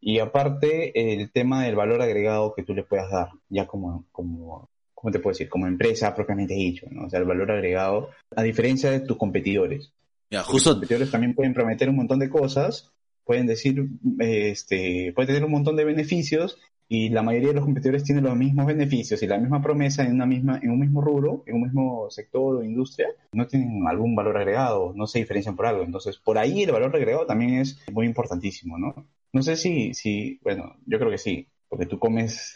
Y 0.00 0.18
aparte, 0.18 1.12
el 1.12 1.30
tema 1.30 1.64
del 1.64 1.76
valor 1.76 2.02
agregado 2.02 2.54
que 2.54 2.64
tú 2.64 2.74
le 2.74 2.82
puedas 2.82 3.08
dar, 3.10 3.28
ya 3.48 3.66
como, 3.68 4.04
como 4.10 4.68
¿cómo 5.02 5.10
te 5.10 5.18
puedo 5.18 5.32
decir? 5.32 5.48
Como 5.48 5.66
empresa 5.66 6.14
propiamente 6.14 6.54
dicho, 6.54 6.86
¿no? 6.90 7.06
O 7.06 7.10
sea, 7.10 7.18
el 7.18 7.26
valor 7.26 7.50
agregado, 7.50 8.10
a 8.36 8.42
diferencia 8.42 8.90
de 8.92 9.00
tus 9.00 9.16
competidores. 9.16 9.92
Ya, 10.30 10.44
justo. 10.44 10.70
Los 10.70 10.76
competidores 10.76 11.10
también 11.10 11.34
pueden 11.34 11.52
prometer 11.52 11.88
un 11.88 11.96
montón 11.96 12.20
de 12.20 12.30
cosas, 12.30 12.92
pueden 13.24 13.46
decir, 13.46 13.88
este, 14.20 15.12
pueden 15.12 15.26
tener 15.26 15.44
un 15.44 15.50
montón 15.50 15.74
de 15.74 15.84
beneficios 15.84 16.56
y 16.88 17.08
la 17.08 17.22
mayoría 17.22 17.48
de 17.48 17.54
los 17.54 17.64
competidores 17.64 18.04
tienen 18.04 18.22
los 18.22 18.36
mismos 18.36 18.64
beneficios 18.64 19.20
y 19.22 19.26
la 19.26 19.38
misma 19.38 19.60
promesa 19.60 20.04
en 20.04 20.12
una 20.12 20.26
misma 20.26 20.60
en 20.62 20.70
un 20.70 20.78
mismo 20.78 21.00
rubro, 21.00 21.42
en 21.46 21.56
un 21.56 21.62
mismo 21.62 22.08
sector 22.08 22.56
o 22.56 22.62
industria, 22.62 23.08
no 23.32 23.48
tienen 23.48 23.84
algún 23.88 24.14
valor 24.14 24.36
agregado, 24.36 24.92
no 24.94 25.08
se 25.08 25.18
diferencian 25.18 25.56
por 25.56 25.66
algo. 25.66 25.82
Entonces, 25.82 26.16
por 26.16 26.38
ahí 26.38 26.62
el 26.62 26.70
valor 26.70 26.94
agregado 26.94 27.26
también 27.26 27.54
es 27.54 27.80
muy 27.92 28.06
importantísimo, 28.06 28.78
¿no? 28.78 28.94
No 29.32 29.42
sé 29.42 29.56
si, 29.56 29.94
si, 29.94 30.38
bueno, 30.44 30.76
yo 30.86 30.98
creo 30.98 31.10
que 31.10 31.18
sí 31.18 31.48
porque 31.72 31.86
tú 31.86 31.98
comes 31.98 32.54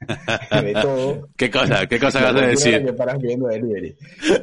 de 0.50 0.72
todo. 0.72 1.28
¿Qué 1.36 1.48
cosa? 1.48 1.86
¿Qué 1.86 2.00
cosa 2.00 2.24
vas 2.24 2.42
a 2.42 2.46
decir? 2.48 2.84
Que 2.84 2.92
paras 2.92 3.20
viendo 3.20 3.46
delivery. 3.46 3.94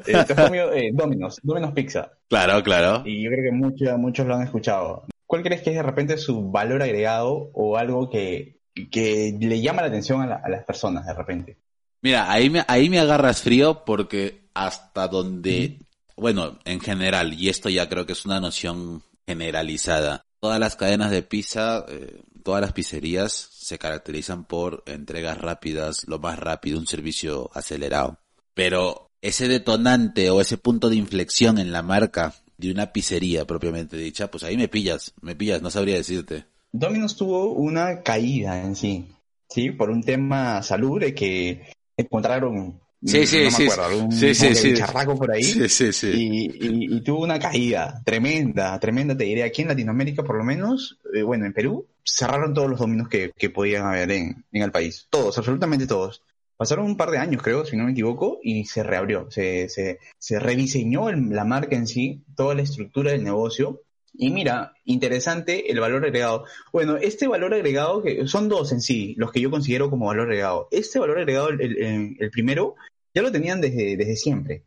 Eh, 0.07 0.15
has 0.15 0.33
comido 0.33 0.71
eh, 0.71 0.91
Domino's, 0.93 1.41
Domino's 1.43 1.73
Pizza. 1.73 2.13
Claro, 2.29 2.63
claro. 2.63 3.03
Y 3.05 3.21
yo 3.21 3.29
creo 3.29 3.43
que 3.43 3.51
muchos, 3.51 3.97
muchos 3.97 4.25
lo 4.25 4.35
han 4.35 4.43
escuchado. 4.43 5.03
¿Cuál 5.25 5.43
crees 5.43 5.63
que 5.63 5.71
es 5.71 5.75
de 5.75 5.83
repente 5.83 6.17
su 6.17 6.49
valor 6.49 6.81
agregado 6.81 7.51
o 7.53 7.75
algo 7.75 8.09
que, 8.09 8.61
que 8.89 9.37
le 9.37 9.59
llama 9.59 9.81
la 9.81 9.89
atención 9.89 10.21
a, 10.21 10.47
las 10.47 10.63
personas 10.63 11.05
de 11.05 11.13
repente? 11.13 11.57
Mira, 12.01 12.31
ahí 12.31 12.49
me, 12.49 12.63
ahí 12.69 12.89
me 12.89 12.99
agarras 12.99 13.41
frío 13.41 13.83
porque 13.83 14.47
hasta 14.53 15.09
donde, 15.09 15.79
bueno, 16.15 16.57
en 16.63 16.79
general, 16.79 17.33
y 17.33 17.49
esto 17.49 17.67
ya 17.67 17.89
creo 17.89 18.05
que 18.05 18.13
es 18.13 18.25
una 18.25 18.39
noción 18.39 19.03
generalizada, 19.27 20.23
todas 20.39 20.61
las 20.61 20.77
cadenas 20.77 21.11
de 21.11 21.21
pizza, 21.21 21.83
eh, 21.89 22.21
todas 22.45 22.61
las 22.61 22.71
pizzerías 22.71 23.54
se 23.65 23.79
caracterizan 23.79 24.45
por 24.45 24.83
entregas 24.85 25.39
rápidas, 25.39 26.05
lo 26.07 26.19
más 26.19 26.37
rápido, 26.37 26.77
un 26.77 26.85
servicio 26.85 27.49
acelerado. 27.55 28.19
Pero 28.53 29.09
ese 29.21 29.47
detonante 29.47 30.29
o 30.29 30.39
ese 30.39 30.59
punto 30.59 30.87
de 30.87 30.97
inflexión 30.97 31.57
en 31.57 31.71
la 31.71 31.81
marca 31.81 32.35
de 32.57 32.69
una 32.69 32.93
pizzería 32.93 33.45
propiamente 33.45 33.97
dicha, 33.97 34.29
pues 34.29 34.43
ahí 34.43 34.55
me 34.55 34.67
pillas, 34.67 35.15
me 35.19 35.35
pillas, 35.35 35.63
no 35.63 35.71
sabría 35.71 35.95
decirte. 35.95 36.45
Domino's 36.71 37.15
tuvo 37.15 37.53
una 37.53 38.03
caída 38.03 38.61
en 38.61 38.75
sí, 38.75 39.07
sí, 39.49 39.71
por 39.71 39.89
un 39.89 40.03
tema 40.03 40.61
salud 40.61 40.99
de 40.99 41.15
que 41.15 41.73
encontraron 41.97 42.79
Sí, 43.03 43.25
sí, 43.27 43.51
sí. 43.51 43.67
sí, 44.11 44.33
sí, 44.33 44.55
sí. 44.55 44.73
charraco 44.73 45.15
por 45.15 45.31
ahí. 45.31 45.43
Sí, 45.43 45.69
sí, 45.69 45.91
sí. 45.93 46.11
Y, 46.11 46.95
y, 46.95 47.01
tuvo 47.01 47.23
una 47.23 47.37
caída 47.37 48.01
tremenda, 48.03 48.79
tremenda, 48.79 49.15
te 49.15 49.25
diré. 49.25 49.43
Aquí 49.43 49.61
en 49.61 49.67
Latinoamérica, 49.67 50.23
por 50.23 50.37
lo 50.37 50.43
menos, 50.43 50.97
eh, 51.13 51.21
bueno, 51.21 51.45
en 51.45 51.53
Perú, 51.53 51.85
cerraron 52.05 52.53
todos 52.53 52.69
los 52.69 52.79
dominos 52.79 53.09
que, 53.09 53.31
que 53.35 53.49
podían 53.49 53.85
haber 53.87 54.11
en, 54.11 54.45
en 54.51 54.61
el 54.61 54.71
país. 54.71 55.07
Todos, 55.09 55.37
absolutamente 55.37 55.87
todos. 55.87 56.21
Pasaron 56.57 56.85
un 56.85 56.95
par 56.95 57.11
de 57.11 57.17
años, 57.17 57.41
creo, 57.41 57.65
si 57.65 57.75
no 57.75 57.83
me 57.83 57.91
equivoco, 57.91 58.39
y 58.41 58.63
se 58.65 58.83
reabrió. 58.83 59.29
Se, 59.29 59.67
se, 59.67 59.99
se 60.17 60.39
rediseñó 60.39 61.11
la 61.11 61.43
marca 61.43 61.75
en 61.75 61.87
sí, 61.87 62.23
toda 62.35 62.55
la 62.55 62.61
estructura 62.61 63.11
del 63.11 63.23
negocio. 63.23 63.81
Y 64.13 64.29
mira, 64.29 64.73
interesante 64.85 65.69
el 65.69 65.81
valor 65.81 66.05
agregado. 66.05 66.45
Bueno, 66.71 66.95
este 66.95 67.27
valor 67.27 67.53
agregado, 67.53 68.01
que 68.01 68.25
son 68.27 68.47
dos 68.47 68.71
en 68.71 68.79
sí, 68.79 69.15
los 69.17 69.31
que 69.33 69.41
yo 69.41 69.51
considero 69.51 69.89
como 69.89 70.05
valor 70.05 70.27
agregado. 70.27 70.69
Este 70.71 70.99
valor 70.99 71.17
agregado, 71.17 71.49
el, 71.49 72.15
el 72.17 72.31
primero, 72.31 72.75
ya 73.15 73.21
lo 73.21 73.31
tenían 73.31 73.61
desde, 73.61 73.95
desde 73.95 74.15
siempre, 74.17 74.63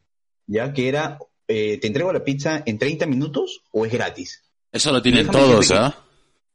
ya 0.46 0.72
que 0.72 0.88
era, 0.88 1.18
eh, 1.46 1.79
te 1.79 1.87
entrego 1.87 2.12
la 2.12 2.24
pizza 2.24 2.62
en 2.64 2.79
30 2.79 3.07
minutos 3.07 3.62
o 3.72 3.85
es 3.85 3.92
gratis. 3.92 4.42
Eso 4.72 4.90
lo 4.90 5.01
tienen 5.01 5.29
todos, 5.29 5.70
¿ah? 5.70 6.08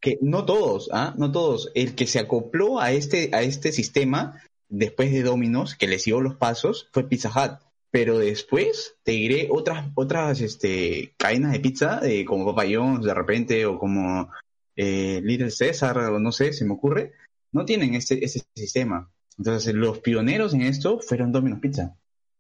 Que, 0.04 0.18
no 0.22 0.44
todos, 0.44 0.90
¿ah? 0.92 1.16
No 1.18 1.32
todos. 1.32 1.72
El 1.76 1.96
que 1.96 2.08
se 2.08 2.20
acopló 2.20 2.82
a 2.82 2.92
este, 2.92 3.30
a 3.32 3.42
este 3.42 3.72
sistema 3.72 4.44
después 4.68 5.14
de 5.14 5.24
Domino's, 5.24 5.76
que 5.76 5.88
le 5.88 5.98
siguió 5.98 6.20
los 6.20 6.36
pasos, 6.36 6.90
fue 6.92 7.08
Pizza 7.08 7.30
Hut. 7.30 7.60
Pero 7.90 8.18
después 8.18 8.96
te 9.04 9.14
diré 9.14 9.48
otras, 9.50 9.88
otras 9.96 10.42
este, 10.42 11.14
cadenas 11.16 11.54
de 11.54 11.60
pizza, 11.62 12.02
eh, 12.04 12.26
como 12.26 12.54
Papa 12.54 12.66
de 12.66 13.14
repente, 13.14 13.66
o 13.66 13.80
como 13.80 14.30
eh, 14.76 15.22
Little 15.24 15.52
César, 15.52 15.98
o 15.98 16.20
no 16.20 16.34
sé, 16.34 16.52
se 16.52 16.66
me 16.66 16.74
ocurre, 16.74 17.14
no 17.54 17.64
tienen 17.64 17.96
este, 17.96 18.26
este 18.26 18.42
sistema. 18.58 19.10
Entonces, 19.38 19.74
los 19.74 20.00
pioneros 20.00 20.54
en 20.54 20.64
esto 20.64 21.00
fueron 21.00 21.32
Domino's 21.32 21.62
Pizza. 21.62 21.96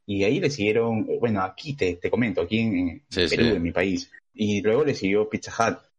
Y 0.06 0.26
ahí 0.26 0.42
le 0.42 0.50
siguieron, 0.50 1.08
bueno, 1.22 1.42
aquí 1.44 1.76
te, 1.76 1.96
te 1.96 2.10
comento, 2.10 2.42
aquí 2.42 2.60
en, 2.60 3.04
Perú, 3.10 3.56
en 3.56 3.64
mi 3.64 3.72
país. 3.72 4.12
Y 4.34 4.62
luego 4.62 4.84
le 4.84 4.96
siguió 4.96 5.30
Pizza 5.30 5.54
Hut. 5.58 5.93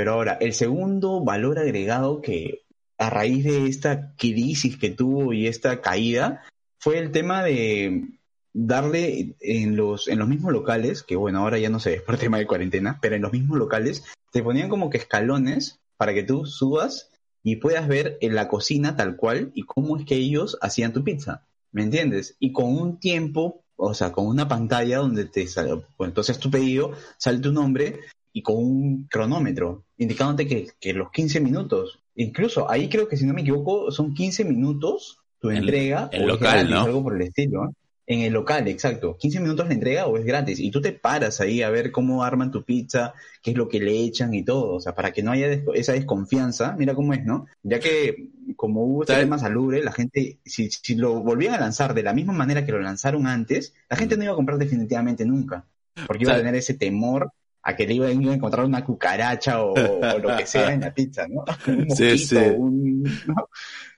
Pero 0.00 0.14
ahora, 0.14 0.38
el 0.40 0.54
segundo 0.54 1.22
valor 1.22 1.58
agregado 1.58 2.22
que 2.22 2.62
a 2.96 3.10
raíz 3.10 3.44
de 3.44 3.66
esta 3.66 4.14
crisis 4.16 4.78
que 4.78 4.88
tuvo 4.88 5.34
y 5.34 5.46
esta 5.46 5.82
caída 5.82 6.42
fue 6.78 6.96
el 6.96 7.12
tema 7.12 7.44
de 7.44 8.08
darle 8.54 9.36
en 9.40 9.76
los, 9.76 10.08
en 10.08 10.18
los 10.18 10.26
mismos 10.26 10.54
locales, 10.54 11.02
que 11.02 11.16
bueno, 11.16 11.40
ahora 11.40 11.58
ya 11.58 11.68
no 11.68 11.80
sé, 11.80 11.96
es 11.96 12.00
por 12.00 12.16
tema 12.16 12.38
de 12.38 12.46
cuarentena, 12.46 12.98
pero 13.02 13.14
en 13.14 13.20
los 13.20 13.34
mismos 13.34 13.58
locales 13.58 14.02
te 14.32 14.42
ponían 14.42 14.70
como 14.70 14.88
que 14.88 14.96
escalones 14.96 15.80
para 15.98 16.14
que 16.14 16.22
tú 16.22 16.46
subas 16.46 17.10
y 17.42 17.56
puedas 17.56 17.86
ver 17.86 18.16
en 18.22 18.34
la 18.34 18.48
cocina 18.48 18.96
tal 18.96 19.16
cual 19.16 19.52
y 19.54 19.64
cómo 19.64 19.98
es 19.98 20.06
que 20.06 20.14
ellos 20.14 20.56
hacían 20.62 20.94
tu 20.94 21.04
pizza. 21.04 21.44
¿Me 21.72 21.82
entiendes? 21.82 22.36
Y 22.38 22.52
con 22.52 22.74
un 22.74 22.98
tiempo, 22.98 23.64
o 23.76 23.92
sea, 23.92 24.12
con 24.12 24.26
una 24.26 24.48
pantalla 24.48 24.96
donde 24.96 25.26
te 25.26 25.46
sale, 25.46 25.84
pues 25.98 26.08
entonces 26.08 26.38
tu 26.38 26.50
pedido, 26.50 26.92
sale 27.18 27.40
tu 27.40 27.52
nombre 27.52 28.00
y 28.32 28.42
con 28.42 28.56
un 28.56 29.08
cronómetro, 29.10 29.84
indicándote 29.98 30.46
que, 30.46 30.68
que 30.80 30.92
los 30.92 31.10
15 31.10 31.40
minutos, 31.40 32.00
incluso 32.14 32.70
ahí 32.70 32.88
creo 32.88 33.08
que 33.08 33.16
si 33.16 33.26
no 33.26 33.34
me 33.34 33.42
equivoco, 33.42 33.90
son 33.90 34.14
15 34.14 34.44
minutos 34.44 35.20
tu 35.40 35.50
entrega. 35.50 36.08
El 36.12 36.26
local, 36.26 36.70
¿no? 36.70 36.82
Algo 36.82 37.02
por 37.02 37.16
el 37.16 37.22
estilo. 37.22 37.74
En 38.06 38.20
el 38.22 38.32
local, 38.32 38.66
exacto. 38.68 39.16
15 39.16 39.40
minutos 39.40 39.68
la 39.68 39.74
entrega 39.74 40.06
o 40.06 40.18
es 40.18 40.24
gratis. 40.24 40.58
Y 40.58 40.70
tú 40.70 40.80
te 40.80 40.92
paras 40.92 41.40
ahí 41.40 41.62
a 41.62 41.70
ver 41.70 41.92
cómo 41.92 42.24
arman 42.24 42.50
tu 42.50 42.64
pizza, 42.64 43.14
qué 43.40 43.52
es 43.52 43.56
lo 43.56 43.68
que 43.68 43.78
le 43.78 44.00
echan 44.00 44.34
y 44.34 44.44
todo. 44.44 44.74
O 44.74 44.80
sea, 44.80 44.94
para 44.94 45.12
que 45.12 45.22
no 45.22 45.30
haya 45.30 45.62
esa 45.74 45.92
desconfianza, 45.92 46.74
mira 46.76 46.94
cómo 46.94 47.14
es, 47.14 47.24
¿no? 47.24 47.46
Ya 47.62 47.78
que 47.78 48.30
como 48.56 48.84
hubo 48.84 49.02
este 49.04 49.14
tema 49.14 49.38
salubre, 49.38 49.82
la 49.82 49.92
gente, 49.92 50.38
si, 50.44 50.70
si 50.70 50.96
lo 50.96 51.20
volvían 51.20 51.54
a 51.54 51.60
lanzar 51.60 51.94
de 51.94 52.02
la 52.02 52.12
misma 52.12 52.32
manera 52.32 52.66
que 52.66 52.72
lo 52.72 52.80
lanzaron 52.80 53.26
antes, 53.26 53.74
la 53.88 53.96
gente 53.96 54.16
no 54.16 54.24
iba 54.24 54.32
a 54.32 54.36
comprar 54.36 54.58
definitivamente 54.58 55.24
nunca. 55.24 55.64
Porque 56.06 56.24
iba 56.24 56.34
a 56.34 56.38
tener 56.38 56.56
ese 56.56 56.74
temor 56.74 57.32
a 57.62 57.76
que 57.76 57.86
le 57.86 57.94
iba 57.94 58.06
a 58.06 58.10
encontrar 58.10 58.64
una 58.64 58.84
cucaracha 58.84 59.62
o, 59.62 59.74
lo 59.74 60.36
que 60.36 60.46
sea 60.46 60.72
en 60.72 60.80
la 60.80 60.94
pizza, 60.94 61.26
¿no? 61.28 61.44
Un 61.66 61.86
mosquito, 61.86 62.16
sí, 62.16 62.36
Un, 62.36 63.20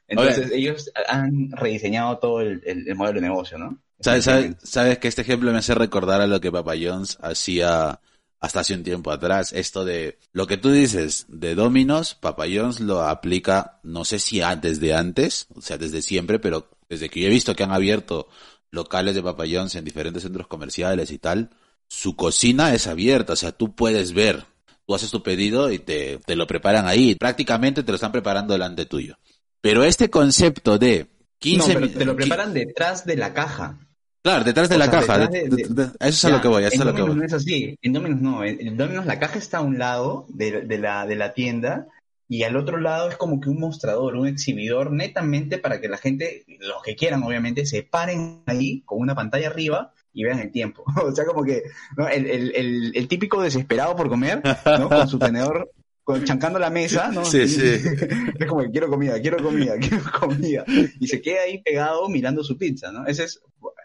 Entonces 0.09 0.51
ellos 0.53 0.90
han 1.09 1.51
rediseñado 1.53 2.18
todo 2.18 2.40
el 2.40 2.94
modelo 2.94 3.20
de 3.20 3.29
negocio, 3.29 3.59
¿no? 3.59 3.79
¿Sabes, 4.03 4.98
que 4.98 5.09
este 5.09 5.22
ejemplo 5.22 5.53
me 5.53 5.59
hace 5.59 5.75
recordar 5.75 6.20
a 6.20 6.27
lo 6.27 6.40
que 6.40 6.51
Papa 6.51 6.75
Jones 6.81 7.18
hacía 7.20 8.01
hasta 8.40 8.61
hace 8.61 8.75
un 8.75 8.83
tiempo 8.83 9.12
atrás? 9.12 9.53
Esto 9.53 9.85
de 9.85 10.18
lo 10.33 10.46
que 10.46 10.57
tú 10.57 10.70
dices 10.70 11.27
de 11.29 11.55
Dominos, 11.55 12.14
Papa 12.14 12.44
Jones 12.53 12.81
lo 12.81 13.03
aplica, 13.03 13.79
no 13.85 14.05
sé 14.05 14.18
si 14.18 14.40
desde 14.61 14.94
antes, 14.94 15.46
o 15.55 15.61
sea, 15.61 15.79
desde 15.79 16.03
siempre, 16.03 16.38
pero 16.38 16.68
desde 16.88 17.09
que 17.09 17.20
yo 17.20 17.29
he 17.29 17.31
visto 17.31 17.55
que 17.55 17.62
han 17.62 17.72
abierto 17.72 18.29
locales 18.70 19.14
de 19.14 19.22
Papa 19.22 19.44
Jones 19.48 19.75
en 19.77 19.85
diferentes 19.85 20.22
centros 20.22 20.48
comerciales 20.48 21.11
y 21.12 21.18
tal, 21.18 21.51
su 21.93 22.17
cocina 22.17 22.73
es 22.73 22.87
abierta, 22.87 23.35
o 23.35 23.37
sea, 23.37 23.53
tú 23.53 23.75
puedes 23.75 24.15
ver, 24.15 24.45
tú 24.87 24.95
haces 24.95 25.11
tu 25.11 25.23
pedido 25.23 25.71
y 25.71 25.79
te, 25.79 26.19
te 26.25 26.37
lo 26.37 26.47
preparan 26.47 26.87
ahí, 26.87 27.15
prácticamente 27.17 27.83
te 27.83 27.93
lo 27.93 27.97
están 27.97 28.11
preparando 28.11 28.55
delante 28.55 28.87
tuyo. 28.87 29.19
Pero 29.61 29.85
este 29.85 30.09
concepto 30.09 30.79
de 30.79 31.07
15 31.39 31.75
no, 31.75 31.81
pero 31.81 31.93
te 31.93 32.05
lo 32.07 32.17
preparan 32.17 32.55
detrás 32.55 33.05
de 33.05 33.17
la 33.17 33.35
caja. 33.35 33.79
Claro, 34.23 34.43
detrás 34.43 34.71
de 34.71 34.79
la 34.79 34.91
caja. 34.91 35.29
eso 35.29 35.95
es 36.01 36.25
a 36.25 36.31
lo 36.31 36.41
que 36.41 36.49
voy, 36.49 36.65
eso 36.65 36.77
es 36.77 36.81
a 36.81 36.85
lo 36.87 36.95
que 36.95 37.03
voy. 37.03 37.15
no 37.15 37.25
es 37.25 37.33
así. 37.35 37.77
En 37.83 37.93
Domino's 37.93 38.23
no. 38.23 38.43
En 38.43 38.77
Domino's 38.79 39.05
la 39.05 39.19
caja 39.19 39.39
está 39.39 39.59
a 39.59 39.63
un 39.63 39.79
lado 39.79 40.25
de, 40.31 40.63
de, 40.63 40.79
la, 40.79 41.07
de 41.07 41.17
la 41.17 41.35
tienda 41.35 41.89
y 42.27 42.45
al 42.45 42.57
otro 42.57 42.79
lado 42.79 43.11
es 43.11 43.17
como 43.17 43.39
que 43.39 43.51
un 43.51 43.61
mostrador, 43.61 44.17
un 44.17 44.29
exhibidor 44.29 44.93
netamente 44.93 45.59
para 45.59 45.79
que 45.79 45.89
la 45.89 45.99
gente, 45.99 46.45
los 46.59 46.83
que 46.83 46.97
quieran 46.97 47.23
obviamente, 47.23 47.67
se 47.67 47.83
paren 47.83 48.45
ahí 48.47 48.81
con 48.87 48.99
una 48.99 49.15
pantalla 49.15 49.49
arriba 49.49 49.93
y 50.12 50.25
vean 50.25 50.38
el 50.40 50.51
tiempo. 50.51 50.85
o 51.03 51.12
sea, 51.14 51.25
como 51.25 51.42
que 51.44 51.62
¿no? 51.96 52.09
el, 52.09 52.27
el, 52.27 52.55
el, 52.55 52.92
el, 52.96 53.09
típico 53.09 53.42
desesperado 53.42 53.96
por 53.96 54.09
comer, 54.09 54.42
¿no? 54.79 54.88
Con 54.88 55.09
su 55.09 55.18
tenedor 55.18 55.70
con, 56.05 56.25
chancando 56.25 56.59
la 56.59 56.70
mesa, 56.70 57.11
¿no? 57.12 57.25
Sí, 57.25 57.46
sí. 57.48 57.61
es 58.38 58.46
como 58.46 58.62
que 58.62 58.70
quiero 58.70 58.88
comida, 58.88 59.20
quiero 59.20 59.42
comida, 59.42 59.77
quiero 59.81 60.03
comida. 60.18 60.64
Y 61.01 61.07
se 61.07 61.20
queda 61.20 61.42
ahí 61.42 61.62
pegado 61.62 62.09
mirando 62.09 62.42
su 62.42 62.57
pizza, 62.59 62.90
¿no? 62.90 63.07
Ese 63.07 63.25
es, 63.25 63.40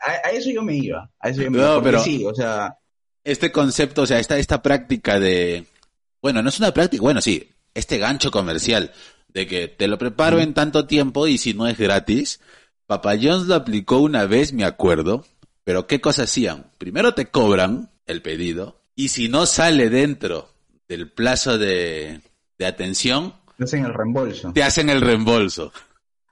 a, 0.06 0.28
a 0.28 0.32
eso 0.32 0.50
yo 0.50 0.64
me 0.64 0.76
iba. 0.76 1.10
A 1.20 1.30
eso 1.30 1.42
yo 1.44 1.52
me 1.52 1.58
No, 1.58 1.74
iba. 1.76 1.84
pero- 1.84 2.00
sí, 2.04 2.26
o 2.26 2.34
sea, 2.34 2.78
Este 3.24 3.52
concepto, 3.52 4.02
o 4.04 4.06
sea, 4.06 4.20
esta, 4.20 4.38
esta 4.38 4.62
práctica 4.62 5.20
de... 5.20 5.66
Bueno, 6.22 6.42
no 6.42 6.50
es 6.50 6.60
una 6.60 6.74
práctica, 6.74 7.02
bueno, 7.02 7.22
sí, 7.22 7.52
este 7.74 8.00
gancho 8.00 8.32
comercial 8.32 8.92
de 9.28 9.46
que 9.46 9.68
te 9.68 9.88
lo 9.88 9.98
preparo 10.00 10.40
en 10.40 10.54
tanto 10.54 10.88
tiempo 10.88 11.28
y 11.28 11.38
si 11.38 11.54
no 11.54 11.68
es 11.68 11.78
gratis. 11.78 12.40
Papa 12.88 13.16
John's 13.22 13.48
lo 13.48 13.56
aplicó 13.56 14.00
una 14.00 14.26
vez, 14.26 14.54
me 14.54 14.64
acuerdo, 14.64 15.26
pero 15.68 15.86
¿qué 15.86 16.00
cosa 16.00 16.24
hacían? 16.24 16.72
Primero 16.78 17.14
te 17.14 17.26
cobran 17.26 17.92
el 18.06 18.22
pedido 18.22 18.80
y 18.96 19.10
si 19.10 19.28
no 19.28 19.46
sale 19.46 19.90
dentro 19.90 20.48
del 20.88 21.12
plazo 21.12 21.58
de, 21.58 22.22
de 22.58 22.66
atención, 22.66 23.34
no 23.58 23.66
hacen 23.66 23.84
el 23.84 23.94
reembolso. 23.94 24.54
te 24.54 24.64
hacen 24.64 24.90
el 24.90 25.02
reembolso. 25.02 25.74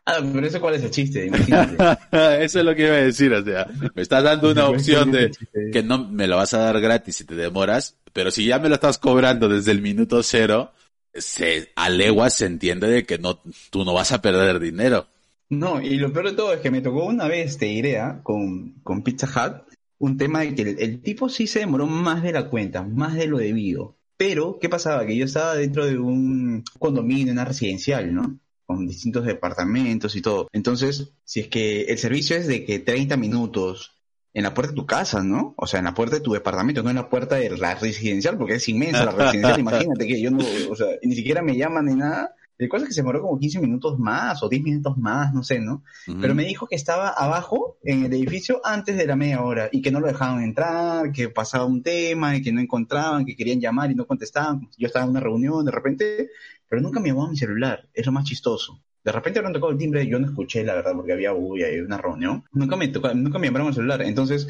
Ah, 0.05 0.19
pero 0.33 0.47
ese 0.47 0.61
cuál 0.61 0.75
es 0.75 0.83
el 0.83 0.91
chiste, 0.91 1.25
imagínate. 1.25 1.75
Eso 2.45 2.59
es 2.59 2.65
lo 2.65 2.73
que 2.73 2.83
iba 2.83 2.95
a 2.95 3.01
decir, 3.01 3.33
o 3.33 3.43
sea, 3.43 3.67
me 3.93 4.01
estás 4.01 4.23
dando 4.23 4.51
una 4.51 4.69
opción 4.69 5.11
de 5.11 5.31
que 5.73 5.83
no 5.83 6.07
me 6.07 6.27
lo 6.27 6.37
vas 6.37 6.53
a 6.53 6.59
dar 6.59 6.79
gratis 6.79 7.17
si 7.17 7.25
te 7.25 7.35
demoras, 7.35 7.97
pero 8.13 8.31
si 8.31 8.45
ya 8.45 8.57
me 8.57 8.69
lo 8.69 8.75
estás 8.75 8.97
cobrando 8.99 9.49
desde 9.49 9.73
el 9.73 9.81
minuto 9.81 10.23
cero, 10.23 10.71
se 11.13 11.73
a 11.75 11.89
leguas 11.89 12.35
se 12.35 12.45
entiende 12.45 12.87
de 12.87 13.05
que 13.05 13.17
no, 13.17 13.41
tú 13.69 13.83
no 13.83 13.91
vas 13.93 14.13
a 14.13 14.21
perder 14.21 14.61
dinero. 14.61 15.09
No, 15.49 15.81
y 15.81 15.97
lo 15.97 16.11
peor 16.11 16.29
de 16.29 16.35
todo 16.35 16.53
es 16.53 16.59
que 16.59 16.71
me 16.71 16.81
tocó 16.81 17.05
una 17.05 17.27
vez, 17.27 17.57
te 17.57 17.65
diré, 17.65 17.99
¿ah? 17.99 18.19
con, 18.23 18.73
con 18.83 19.03
Pizza 19.03 19.27
Hut, 19.27 19.75
un 19.99 20.17
tema 20.17 20.41
de 20.41 20.55
que 20.55 20.61
el, 20.63 20.79
el 20.79 21.01
tipo 21.01 21.29
sí 21.29 21.47
se 21.47 21.59
demoró 21.59 21.85
más 21.85 22.23
de 22.23 22.31
la 22.31 22.49
cuenta, 22.49 22.83
más 22.83 23.15
de 23.15 23.27
lo 23.27 23.37
debido. 23.37 23.95
Pero, 24.17 24.59
¿qué 24.59 24.69
pasaba? 24.69 25.05
Que 25.05 25.15
yo 25.15 25.25
estaba 25.25 25.55
dentro 25.55 25.85
de 25.85 25.97
un 25.97 26.63
condominio, 26.79 27.33
una 27.33 27.45
residencial, 27.45 28.13
¿no? 28.13 28.39
Con 28.65 28.87
distintos 28.87 29.25
departamentos 29.25 30.15
y 30.15 30.21
todo. 30.21 30.47
Entonces, 30.53 31.11
si 31.23 31.41
es 31.41 31.47
que 31.47 31.83
el 31.83 31.97
servicio 31.97 32.37
es 32.37 32.47
de 32.47 32.65
que 32.65 32.79
30 32.79 33.17
minutos 33.17 33.91
en 34.33 34.43
la 34.43 34.53
puerta 34.53 34.71
de 34.71 34.75
tu 34.75 34.85
casa, 34.85 35.23
¿no? 35.23 35.53
O 35.57 35.67
sea, 35.67 35.79
en 35.79 35.85
la 35.85 35.93
puerta 35.93 36.15
de 36.15 36.21
tu 36.21 36.33
departamento, 36.33 36.81
no 36.81 36.89
en 36.89 36.95
la 36.95 37.09
puerta 37.09 37.35
de 37.35 37.57
la 37.57 37.75
residencial, 37.75 38.37
porque 38.37 38.55
es 38.55 38.69
inmensa 38.69 39.05
la 39.05 39.11
residencial. 39.11 39.59
Imagínate 39.59 40.07
que 40.07 40.21
yo 40.21 40.31
no, 40.31 40.43
o 40.69 40.75
sea, 40.75 40.87
ni 41.03 41.15
siquiera 41.15 41.41
me 41.41 41.57
llaman 41.57 41.85
ni 41.85 41.95
nada. 41.95 42.35
El 42.57 42.69
cosa 42.69 42.83
es 42.83 42.89
que 42.89 42.93
se 42.93 43.01
demoró 43.01 43.21
como 43.21 43.37
15 43.37 43.59
minutos 43.59 43.99
más 43.99 44.41
o 44.41 44.47
10 44.47 44.63
minutos 44.63 44.97
más, 44.97 45.33
no 45.33 45.43
sé, 45.43 45.59
¿no? 45.59 45.83
Pero 46.21 46.33
me 46.33 46.45
dijo 46.45 46.67
que 46.67 46.75
estaba 46.75 47.09
abajo 47.09 47.77
en 47.83 48.05
el 48.05 48.13
edificio 48.13 48.61
antes 48.63 48.95
de 48.95 49.05
la 49.05 49.17
media 49.17 49.41
hora 49.41 49.69
y 49.71 49.81
que 49.81 49.91
no 49.91 49.99
lo 49.99 50.07
dejaban 50.07 50.41
entrar, 50.41 51.11
que 51.11 51.29
pasaba 51.29 51.65
un 51.65 51.83
tema 51.83 52.37
y 52.37 52.41
que 52.41 52.53
no 52.53 52.61
encontraban, 52.61 53.25
que 53.25 53.35
querían 53.35 53.59
llamar 53.59 53.91
y 53.91 53.95
no 53.95 54.07
contestaban. 54.07 54.69
Yo 54.77 54.87
estaba 54.87 55.03
en 55.03 55.11
una 55.11 55.19
reunión 55.19 55.65
de 55.65 55.71
repente, 55.71 56.29
pero 56.69 56.81
nunca 56.81 57.01
me 57.01 57.09
llamó 57.09 57.25
a 57.25 57.29
mi 57.29 57.37
celular. 57.37 57.89
Es 57.93 58.05
lo 58.05 58.13
más 58.13 58.23
chistoso. 58.23 58.79
De 59.03 59.11
repente 59.11 59.41
me 59.41 59.51
tocó 59.51 59.69
el 59.69 59.77
timbre, 59.77 60.07
yo 60.07 60.17
no 60.17 60.27
escuché, 60.27 60.63
la 60.63 60.75
verdad, 60.75 60.93
porque 60.95 61.13
había 61.13 61.33
bulla 61.33 61.69
y 61.69 61.79
una 61.79 61.97
reunión. 61.97 62.43
Nunca 62.53 62.75
me, 62.75 62.87
tocó, 62.87 63.13
nunca 63.13 63.37
me 63.37 63.47
llamaron 63.47 63.67
al 63.67 63.75
celular. 63.75 64.01
Entonces, 64.01 64.47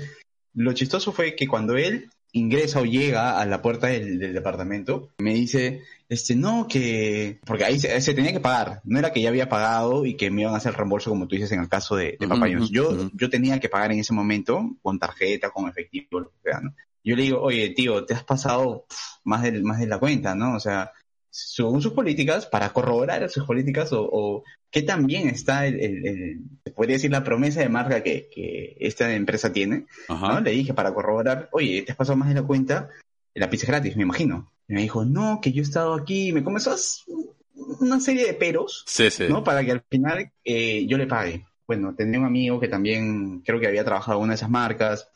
lo 0.53 0.71
chistoso 0.73 1.11
fue 1.11 1.35
que 1.35 1.47
cuando 1.47 1.75
él 1.75 2.09
ingresa 2.35 2.81
o 2.81 2.85
llega 2.85 3.39
a 3.39 3.45
la 3.45 3.61
puerta 3.61 3.87
del, 3.87 4.19
del 4.19 4.33
departamento, 4.33 5.11
me 5.19 5.33
dice, 5.33 5.83
este, 6.09 6.35
no, 6.35 6.67
que... 6.67 7.39
Porque 7.45 7.63
ahí 7.63 7.79
se, 7.79 7.99
se 8.01 8.13
tenía 8.13 8.33
que 8.33 8.41
pagar. 8.41 8.81
No 8.83 8.99
era 8.99 9.13
que 9.13 9.21
ya 9.21 9.29
había 9.29 9.47
pagado 9.47 10.05
y 10.05 10.15
que 10.15 10.29
me 10.29 10.41
iban 10.41 10.53
a 10.53 10.57
hacer 10.57 10.71
el 10.71 10.77
reembolso 10.77 11.09
como 11.09 11.27
tú 11.27 11.35
dices 11.35 11.51
en 11.53 11.61
el 11.61 11.69
caso 11.69 11.95
de, 11.95 12.17
de. 12.19 12.67
Yo, 12.69 13.09
yo 13.13 13.29
tenía 13.29 13.59
que 13.61 13.69
pagar 13.69 13.93
en 13.93 13.99
ese 13.99 14.13
momento 14.13 14.69
con 14.81 14.99
tarjeta, 14.99 15.49
con 15.49 15.69
efectivo, 15.69 16.19
lo 16.19 16.29
que 16.29 16.51
sea, 16.51 16.59
¿no? 16.59 16.75
Yo 17.05 17.15
le 17.15 17.23
digo, 17.23 17.39
oye, 17.41 17.69
tío, 17.69 18.03
te 18.03 18.15
has 18.15 18.23
pasado 18.23 18.85
más 19.23 19.43
de, 19.43 19.61
más 19.61 19.79
de 19.79 19.87
la 19.87 19.99
cuenta, 19.99 20.35
¿no? 20.35 20.55
O 20.55 20.59
sea, 20.59 20.91
según 21.37 21.81
sus 21.81 21.91
políticas, 21.91 22.45
para 22.45 22.69
corroborar 22.71 23.29
sus 23.29 23.43
políticas 23.45 23.91
o, 23.91 24.07
o 24.09 24.43
qué 24.71 24.81
tan 24.83 25.05
bien 25.05 25.27
está 25.27 25.67
el, 25.67 25.79
el- 25.81 26.07
el- 26.07 26.39
se 26.63 26.71
podría 26.71 26.95
decir 26.95 27.11
la 27.11 27.23
promesa 27.25 27.59
de 27.59 27.67
marca 27.69 28.01
que, 28.03 28.29
que 28.33 28.77
esta 28.79 29.13
empresa 29.13 29.51
tiene, 29.51 29.85
¿no? 30.07 30.39
Le 30.39 30.51
dije 30.51 30.73
para 30.73 30.93
corroborar, 30.93 31.49
oye, 31.51 31.81
te 31.81 31.91
has 31.91 31.97
pasado 31.97 32.17
más 32.17 32.29
de 32.29 32.35
la 32.35 32.43
cuenta, 32.43 32.89
la 33.33 33.49
pizza 33.49 33.65
es 33.65 33.69
gratis, 33.69 33.97
me 33.97 34.03
imagino. 34.03 34.51
Y 34.67 34.73
me 34.75 34.81
dijo, 34.81 35.03
no, 35.03 35.39
que 35.41 35.51
yo 35.51 35.61
he 35.61 35.65
estado 35.65 35.93
aquí, 35.93 36.31
me 36.31 36.43
comenzó 36.43 36.71
a 36.71 36.77
una 37.81 37.99
serie 37.99 38.25
de 38.25 38.33
peros, 38.33 38.83
Sí, 38.87 39.09
sí. 39.11 39.25
¿no? 39.29 39.43
Para 39.43 39.63
que 39.63 39.71
al 39.73 39.83
final 39.89 40.31
eh, 40.43 40.85
yo 40.87 40.97
le 40.97 41.07
pague. 41.07 41.45
Bueno, 41.67 41.93
tenía 41.95 42.19
un 42.19 42.25
amigo 42.25 42.59
que 42.59 42.67
también 42.67 43.41
creo 43.41 43.59
que 43.59 43.67
había 43.67 43.83
trabajado 43.83 44.19
en 44.19 44.23
una 44.23 44.33
de 44.33 44.37
esas 44.37 44.49
marcas. 44.49 45.09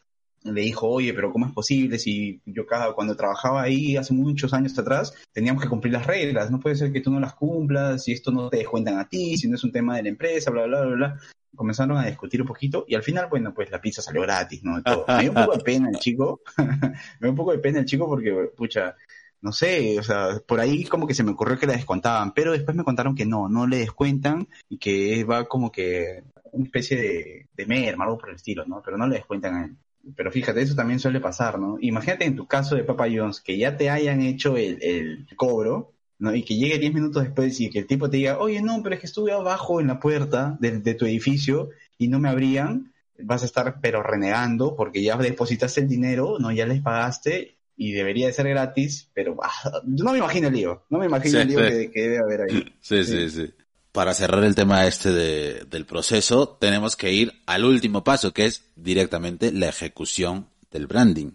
Le 0.43 0.61
dijo, 0.61 0.87
oye, 0.87 1.13
pero 1.13 1.31
¿cómo 1.31 1.45
es 1.45 1.51
posible 1.51 1.99
si 1.99 2.41
yo 2.45 2.65
cada, 2.65 2.93
cuando 2.93 3.15
trabajaba 3.15 3.61
ahí 3.61 3.97
hace 3.97 4.13
muchos 4.13 4.53
años 4.53 4.77
atrás, 4.79 5.13
teníamos 5.33 5.61
que 5.61 5.69
cumplir 5.69 5.93
las 5.93 6.07
reglas? 6.07 6.49
No 6.49 6.59
puede 6.59 6.75
ser 6.75 6.93
que 6.93 7.01
tú 7.01 7.11
no 7.11 7.19
las 7.19 7.33
cumplas, 7.33 8.03
si 8.03 8.13
esto 8.13 8.31
no 8.31 8.49
te 8.49 8.57
descuentan 8.57 8.97
a 8.99 9.09
ti, 9.09 9.37
si 9.37 9.49
no 9.49 9.55
es 9.55 9.63
un 9.63 9.71
tema 9.71 9.97
de 9.97 10.03
la 10.03 10.09
empresa, 10.09 10.51
bla, 10.51 10.65
bla, 10.65 10.81
bla, 10.81 10.95
bla. 10.95 11.19
Comenzaron 11.55 11.97
a 11.97 12.05
discutir 12.05 12.41
un 12.41 12.47
poquito 12.47 12.85
y 12.87 12.95
al 12.95 13.03
final, 13.03 13.27
bueno, 13.29 13.53
pues 13.53 13.69
la 13.69 13.81
pizza 13.81 14.01
salió 14.01 14.21
gratis, 14.21 14.63
¿no? 14.63 14.75
Me 15.07 15.21
dio 15.21 15.31
un 15.31 15.35
poco 15.35 15.57
de 15.57 15.63
pena 15.63 15.89
el 15.89 15.97
chico, 15.97 16.41
me 16.57 16.95
dio 17.21 17.29
un 17.31 17.35
poco 17.35 17.51
de 17.51 17.59
pena 17.59 17.79
el 17.79 17.85
chico 17.85 18.07
porque, 18.07 18.49
pucha, 18.55 18.95
no 19.41 19.51
sé, 19.51 19.99
o 19.99 20.03
sea, 20.03 20.39
por 20.45 20.59
ahí 20.59 20.85
como 20.85 21.07
que 21.07 21.13
se 21.13 21.23
me 21.23 21.31
ocurrió 21.31 21.57
que 21.57 21.67
la 21.67 21.73
descontaban, 21.73 22.33
pero 22.33 22.51
después 22.51 22.75
me 22.77 22.83
contaron 22.83 23.15
que 23.15 23.25
no, 23.25 23.49
no 23.49 23.67
le 23.67 23.77
descuentan 23.77 24.47
y 24.69 24.77
que 24.77 25.23
va 25.23 25.45
como 25.45 25.71
que 25.71 26.23
una 26.51 26.65
especie 26.65 26.97
de, 26.97 27.47
de 27.53 27.65
merma, 27.65 28.05
algo 28.05 28.17
por 28.17 28.29
el 28.29 28.35
estilo, 28.35 28.65
¿no? 28.65 28.81
Pero 28.83 28.97
no 28.97 29.07
le 29.07 29.15
descuentan 29.15 29.55
a 29.55 29.65
él. 29.65 29.77
Pero 30.15 30.31
fíjate, 30.31 30.61
eso 30.61 30.75
también 30.75 30.99
suele 30.99 31.19
pasar, 31.19 31.59
¿no? 31.59 31.77
Imagínate 31.81 32.25
en 32.25 32.35
tu 32.35 32.47
caso 32.47 32.75
de 32.75 32.83
Papa 32.83 33.07
John's 33.13 33.41
que 33.41 33.57
ya 33.57 33.77
te 33.77 33.89
hayan 33.89 34.21
hecho 34.21 34.57
el, 34.57 34.81
el 34.81 35.27
cobro, 35.35 35.93
¿no? 36.17 36.33
Y 36.35 36.43
que 36.43 36.55
llegue 36.55 36.79
10 36.79 36.93
minutos 36.93 37.23
después 37.23 37.59
y 37.59 37.69
que 37.69 37.79
el 37.79 37.87
tipo 37.87 38.09
te 38.09 38.17
diga, 38.17 38.39
oye, 38.39 38.61
no, 38.61 38.81
pero 38.81 38.95
es 38.95 39.01
que 39.01 39.07
estuve 39.07 39.31
abajo 39.31 39.79
en 39.81 39.87
la 39.87 39.99
puerta 39.99 40.57
de, 40.59 40.79
de 40.79 40.93
tu 40.93 41.05
edificio 41.05 41.69
y 41.97 42.07
no 42.07 42.19
me 42.19 42.29
abrían, 42.29 42.93
vas 43.21 43.43
a 43.43 43.45
estar 43.45 43.79
pero 43.81 44.01
renegando 44.01 44.75
porque 44.75 45.03
ya 45.03 45.17
depositaste 45.17 45.81
el 45.81 45.89
dinero, 45.89 46.37
¿no? 46.39 46.51
Ya 46.51 46.65
les 46.65 46.81
pagaste 46.81 47.55
y 47.75 47.91
debería 47.91 48.27
de 48.27 48.33
ser 48.33 48.47
gratis, 48.49 49.09
pero 49.13 49.37
ah, 49.43 49.81
no 49.85 50.11
me 50.11 50.17
imagino 50.17 50.47
el 50.47 50.53
lío, 50.53 50.83
no 50.89 50.99
me 50.99 51.05
imagino 51.05 51.31
Sí, 51.33 51.37
el 51.41 51.47
lío 51.47 51.59
sí. 51.59 51.65
que, 51.71 51.91
que 51.91 52.01
debe 52.01 52.17
haber 52.19 52.41
ahí. 52.41 52.73
Sí, 52.81 53.03
sí, 53.03 53.29
sí. 53.29 53.53
Para 53.91 54.13
cerrar 54.13 54.43
el 54.43 54.55
tema 54.55 54.85
este 54.85 55.11
de- 55.11 55.65
del 55.69 55.85
proceso, 55.85 56.47
tenemos 56.61 56.95
que 56.95 57.11
ir 57.11 57.41
al 57.47 57.65
último 57.65 58.03
paso, 58.03 58.33
que 58.33 58.45
es 58.45 58.65
directamente 58.75 59.51
la 59.51 59.67
ejecución 59.69 60.47
del 60.71 60.85
branding. 60.87 61.31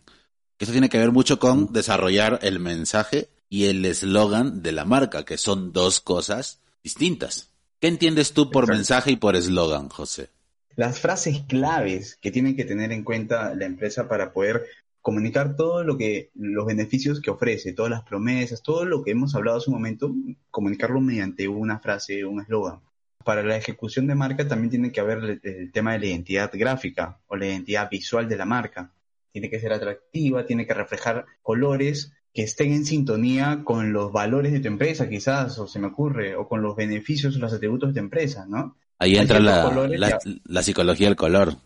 Esto 0.59 0.73
tiene 0.73 0.89
que 0.89 0.99
ver 0.99 1.11
mucho 1.11 1.39
con 1.41 1.73
desarrollar 1.73 2.39
el 2.43 2.61
mensaje 2.61 3.29
y 3.49 3.65
el 3.67 3.85
eslogan 3.85 4.63
de 4.63 4.73
la 4.73 4.85
marca, 4.85 5.25
que 5.25 5.37
son 5.37 5.73
dos 5.73 6.01
cosas 6.01 6.61
distintas. 6.83 7.51
¿Qué 7.81 7.89
entiendes 7.89 8.33
tú 8.33 8.51
por 8.51 8.65
Exacto. 8.65 8.77
mensaje 8.79 9.11
y 9.13 9.17
por 9.17 9.37
eslogan, 9.37 9.89
José? 9.89 10.31
las 10.77 10.99
frases 10.99 11.43
claves 11.47 12.19
que 12.21 12.33
tienen 12.33 12.57
que 12.57 12.65
tener 12.65 12.91
en 12.91 13.05
cuenta 13.05 13.55
la 13.55 13.65
empresa 13.65 14.09
para 14.09 14.33
poder 14.33 14.65
comunicar 15.05 15.55
todo 15.55 15.85
lo 15.85 15.99
que 15.99 16.31
los 16.35 16.65
beneficios 16.65 17.21
que 17.21 17.31
ofrece, 17.31 17.75
todas 17.75 17.91
las 17.91 18.03
promesas, 18.05 18.63
todo 18.63 18.87
lo 18.87 19.03
que 19.05 19.11
hemos 19.11 19.35
hablado 19.35 19.59
hace 19.59 19.69
un 19.69 19.77
momento, 19.77 20.11
comunicarlo 20.51 20.99
mediante 21.03 21.47
una 21.47 21.79
frase, 21.79 22.25
un 22.25 22.41
eslogan. 22.41 22.81
Para 23.23 23.43
la 23.43 23.57
ejecución 23.59 24.07
de 24.07 24.15
marca 24.15 24.49
también 24.49 24.71
tiene 24.71 24.93
que 24.93 25.01
haber 25.01 25.19
el, 25.19 25.41
el 25.43 25.73
tema 25.73 25.93
de 25.93 25.99
la 25.99 26.07
identidad 26.07 26.51
gráfica 26.55 27.19
o 27.27 27.37
la 27.37 27.47
identidad 27.47 27.91
visual 27.91 28.31
de 28.31 28.37
la 28.39 28.47
marca. 28.47 28.93
Tiene 29.31 29.51
que 29.51 29.61
ser 29.61 29.75
atractiva, 29.75 30.47
tiene 30.47 30.67
que 30.67 30.73
reflejar 30.73 31.27
colores 31.43 32.15
que 32.33 32.43
estén 32.43 32.73
en 32.73 32.87
sintonía 32.87 33.61
con 33.63 33.93
los 33.93 34.11
valores 34.11 34.53
de 34.53 34.61
tu 34.61 34.69
empresa, 34.69 35.09
quizás, 35.11 35.59
o 35.59 35.67
se 35.67 35.79
me 35.81 35.89
ocurre, 35.89 36.35
o 36.35 36.49
con 36.49 36.63
los 36.63 36.75
beneficios 36.77 37.37
o 37.37 37.41
los 37.41 37.53
atributos 37.53 37.91
de 37.91 38.01
tu 38.01 38.05
empresa, 38.05 38.47
¿no? 38.49 38.77
Ahí 38.99 39.17
entra 39.17 39.39
ciertos 39.39 39.57
la, 39.57 39.69
colores 39.69 40.01
la, 40.01 40.19
que- 40.19 40.41
la 40.47 40.63
psicología 40.63 41.09
del 41.09 41.17
color. 41.17 41.57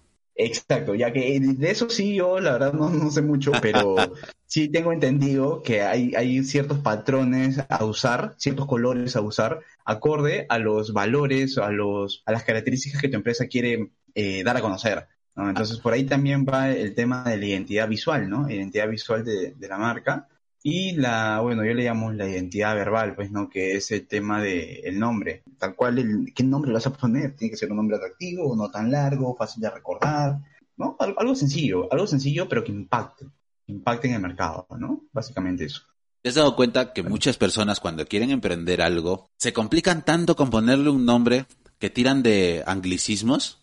Exacto, 0.40 0.94
ya 0.94 1.12
que 1.12 1.40
de 1.40 1.70
eso 1.70 1.90
sí 1.90 2.14
yo 2.14 2.38
la 2.38 2.52
verdad 2.52 2.72
no, 2.72 2.88
no 2.90 3.10
sé 3.10 3.22
mucho, 3.22 3.50
pero 3.60 3.96
sí 4.46 4.68
tengo 4.68 4.92
entendido 4.92 5.62
que 5.62 5.82
hay, 5.82 6.14
hay 6.14 6.44
ciertos 6.44 6.78
patrones 6.78 7.60
a 7.68 7.84
usar, 7.84 8.34
ciertos 8.36 8.66
colores 8.66 9.16
a 9.16 9.20
usar, 9.20 9.62
acorde 9.84 10.46
a 10.48 10.58
los 10.60 10.92
valores, 10.92 11.58
a 11.58 11.72
los, 11.72 12.22
a 12.24 12.30
las 12.30 12.44
características 12.44 13.02
que 13.02 13.08
tu 13.08 13.16
empresa 13.16 13.48
quiere 13.48 13.90
eh, 14.14 14.44
dar 14.44 14.56
a 14.56 14.60
conocer. 14.60 15.08
¿no? 15.34 15.48
Entonces 15.48 15.78
por 15.80 15.92
ahí 15.92 16.04
también 16.04 16.46
va 16.48 16.70
el 16.70 16.94
tema 16.94 17.24
de 17.24 17.36
la 17.36 17.46
identidad 17.46 17.88
visual, 17.88 18.30
¿no? 18.30 18.48
Identidad 18.48 18.88
visual 18.88 19.24
de, 19.24 19.54
de 19.56 19.68
la 19.68 19.76
marca. 19.76 20.28
Y 20.62 20.92
la, 20.96 21.40
bueno, 21.40 21.64
yo 21.64 21.72
le 21.72 21.84
llamo 21.84 22.10
la 22.12 22.28
identidad 22.28 22.74
verbal, 22.74 23.14
pues, 23.14 23.30
¿no? 23.30 23.48
Que 23.48 23.76
es 23.76 23.90
el 23.92 24.06
tema 24.06 24.42
de 24.42 24.80
el 24.80 24.98
nombre. 24.98 25.42
Tal 25.58 25.74
cual, 25.76 25.98
el, 25.98 26.32
¿qué 26.34 26.42
nombre 26.42 26.68
le 26.70 26.74
vas 26.74 26.86
a 26.86 26.92
poner? 26.92 27.34
Tiene 27.36 27.50
que 27.52 27.56
ser 27.56 27.70
un 27.70 27.76
nombre 27.76 27.96
atractivo, 27.96 28.54
no 28.56 28.70
tan 28.70 28.90
largo, 28.90 29.36
fácil 29.36 29.62
de 29.62 29.70
recordar, 29.70 30.38
¿no? 30.76 30.96
Al- 30.98 31.14
Algo 31.16 31.34
sencillo, 31.34 31.90
algo 31.92 32.06
sencillo, 32.06 32.48
pero 32.48 32.64
que 32.64 32.72
impacte, 32.72 33.26
impacte 33.68 34.08
en 34.08 34.14
el 34.14 34.20
mercado, 34.20 34.66
¿no? 34.78 35.02
Básicamente 35.12 35.64
eso. 35.64 35.82
¿Te 36.22 36.30
has 36.30 36.34
dado 36.34 36.56
cuenta 36.56 36.92
que 36.92 37.02
muchas 37.04 37.36
personas 37.36 37.78
cuando 37.78 38.04
quieren 38.04 38.30
emprender 38.30 38.82
algo 38.82 39.30
se 39.36 39.52
complican 39.52 40.04
tanto 40.04 40.34
con 40.34 40.50
ponerle 40.50 40.90
un 40.90 41.04
nombre 41.04 41.46
que 41.78 41.90
tiran 41.90 42.22
de 42.24 42.64
anglicismos? 42.66 43.60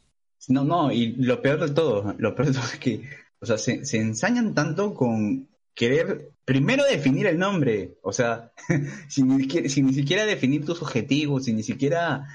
No, 0.47 0.63
no, 0.63 0.91
y 0.91 1.13
lo 1.17 1.41
peor 1.41 1.59
de 1.67 1.73
todo, 1.73 2.15
lo 2.17 2.33
peor 2.35 2.47
de 2.47 2.53
todo 2.53 2.63
es 2.71 2.79
que 2.79 3.01
O 3.41 3.45
sea, 3.45 3.57
se, 3.57 3.83
se 3.85 3.97
ensañan 3.97 4.53
tanto 4.53 4.93
con 4.93 5.49
querer 5.73 6.31
primero 6.45 6.83
definir 6.85 7.25
el 7.25 7.39
nombre, 7.39 7.97
o 8.03 8.13
sea, 8.13 8.51
sin, 9.09 9.27
ni 9.29 9.41
siquiera, 9.43 9.67
sin 9.69 9.85
ni 9.87 9.93
siquiera 9.93 10.25
definir 10.25 10.63
tus 10.63 10.81
objetivos, 10.81 11.45
sin 11.45 11.55
ni 11.55 11.63
siquiera 11.63 12.27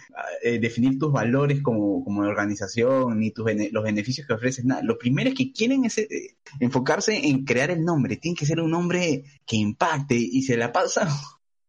eh, 0.43 0.59
definir 0.59 0.99
tus 0.99 1.13
valores 1.13 1.63
como, 1.63 2.03
como 2.05 2.23
organización, 2.23 3.21
ni 3.21 3.31
tus 3.31 3.45
bene- 3.45 3.71
los 3.73 3.85
beneficios 3.85 4.27
que 4.27 4.33
ofreces, 4.35 4.65
nada. 4.65 4.83
Lo 4.83 4.99
primero 4.99 5.29
es 5.31 5.37
que 5.37 5.53
quieren 5.53 5.85
es, 5.85 5.99
eh, 5.99 6.09
enfocarse 6.59 7.17
en 7.29 7.45
crear 7.45 7.71
el 7.71 7.85
nombre, 7.85 8.17
tiene 8.17 8.37
que 8.37 8.47
ser 8.47 8.61
un 8.61 8.71
nombre 8.73 9.23
que 9.47 9.57
impacte 9.57 10.17
y 10.17 10.43
se 10.43 10.57
la 10.57 10.73
pasan 10.73 11.09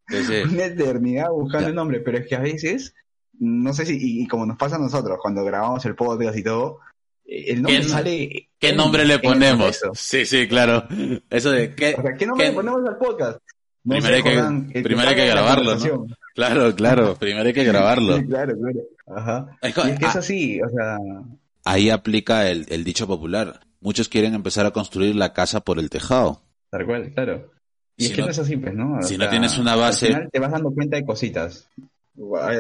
Sí, 0.09 0.17
sí. 0.23 0.33
una 0.53 0.65
eternidad 0.65 1.29
buscando 1.29 1.65
Ya. 1.67 1.69
el 1.69 1.75
nombre, 1.75 1.99
pero 1.99 2.17
es 2.17 2.27
que 2.27 2.35
a 2.35 2.39
veces, 2.41 2.93
no 3.39 3.71
sé 3.73 3.85
si, 3.85 3.93
y, 3.97 4.23
y 4.23 4.27
como 4.27 4.45
nos 4.45 4.57
pasa 4.57 4.77
a 4.77 4.79
nosotros 4.79 5.19
cuando 5.21 5.43
grabamos 5.45 5.85
el 5.85 5.95
podcast 5.95 6.37
y 6.37 6.43
todo, 6.43 6.79
el 7.25 7.61
nombre 7.61 7.81
¿Qué- 7.81 7.87
sale... 7.87 8.49
¿Qué 8.59 8.69
en- 8.69 8.75
nombre 8.77 9.05
le 9.05 9.19
ponemos? 9.19 9.79
Sí, 9.93 10.25
sí, 10.25 10.47
claro. 10.47 10.87
Eso 11.29 11.51
de 11.51 11.73
qué. 11.75 11.95
O 11.97 12.01
sea, 12.01 12.13
¿qué 12.15 12.25
nombre 12.25 12.45
¿Qué- 12.45 12.51
le 12.51 12.55
ponemos 12.55 12.87
al 12.87 12.97
podcast? 12.97 13.39
No 13.83 13.95
Primero 13.95 14.15
hay 14.15 14.23
que- 14.23 14.73
que 14.73 14.81
primero 14.83 15.09
hay 15.09 15.15
que 15.15 15.27
grabarlo. 15.27 15.77
Claro, 16.35 16.75
claro. 16.75 17.15
Primero 17.15 17.47
hay 17.47 17.53
que 17.53 17.63
grabarlo. 17.63 18.17
Sí, 18.17 18.25
claro, 18.27 18.53
claro. 18.57 18.79
Ajá. 19.07 19.57
Es 19.61 19.75
Y 19.77 19.89
es 19.89 19.99
que 19.99 20.05
ah, 20.05 20.09
es 20.09 20.15
así, 20.15 20.61
o 20.61 20.69
sea, 20.69 20.97
Ahí 21.65 21.89
aplica 21.89 22.49
el, 22.49 22.65
el 22.69 22.83
dicho 22.83 23.07
popular. 23.07 23.59
Muchos 23.81 24.07
quieren 24.09 24.33
empezar 24.35 24.65
a 24.65 24.71
construir 24.71 25.15
la 25.15 25.33
casa 25.33 25.61
por 25.61 25.79
el 25.79 25.89
tejado. 25.89 26.41
tal 26.69 26.85
cual, 26.85 27.11
claro. 27.13 27.51
Y 27.97 28.03
Si 28.05 28.09
es 28.11 28.15
que 28.15 28.21
no- 28.21 28.27
no, 28.27 28.31
es 28.31 28.39
así, 28.39 28.57
pues, 28.57 28.73
¿no? 28.73 28.97
O 28.97 29.01
si 29.01 29.17
no 29.17 29.29
tienes 29.29 29.57
una 29.57 29.75
base- 29.75 30.07
Al 30.07 30.13
final 30.13 30.29
te 30.31 30.39
vas 30.39 30.51
dando 30.51 30.71
cuenta 30.71 30.97
de 30.97 31.05
cositas. 31.05 31.67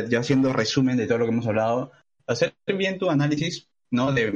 Ya 0.09 0.19
haciendo 0.19 0.53
resumen 0.53 0.97
de 0.97 1.05
todo 1.07 1.19
lo 1.19 1.25
que 1.25 1.31
hemos 1.31 1.45
hablado, 1.47 1.91
hacer 2.27 2.53
bien 2.77 2.97
tu 2.97 3.09
análisis, 3.09 3.67
¿no? 3.91 4.13
De 4.13 4.33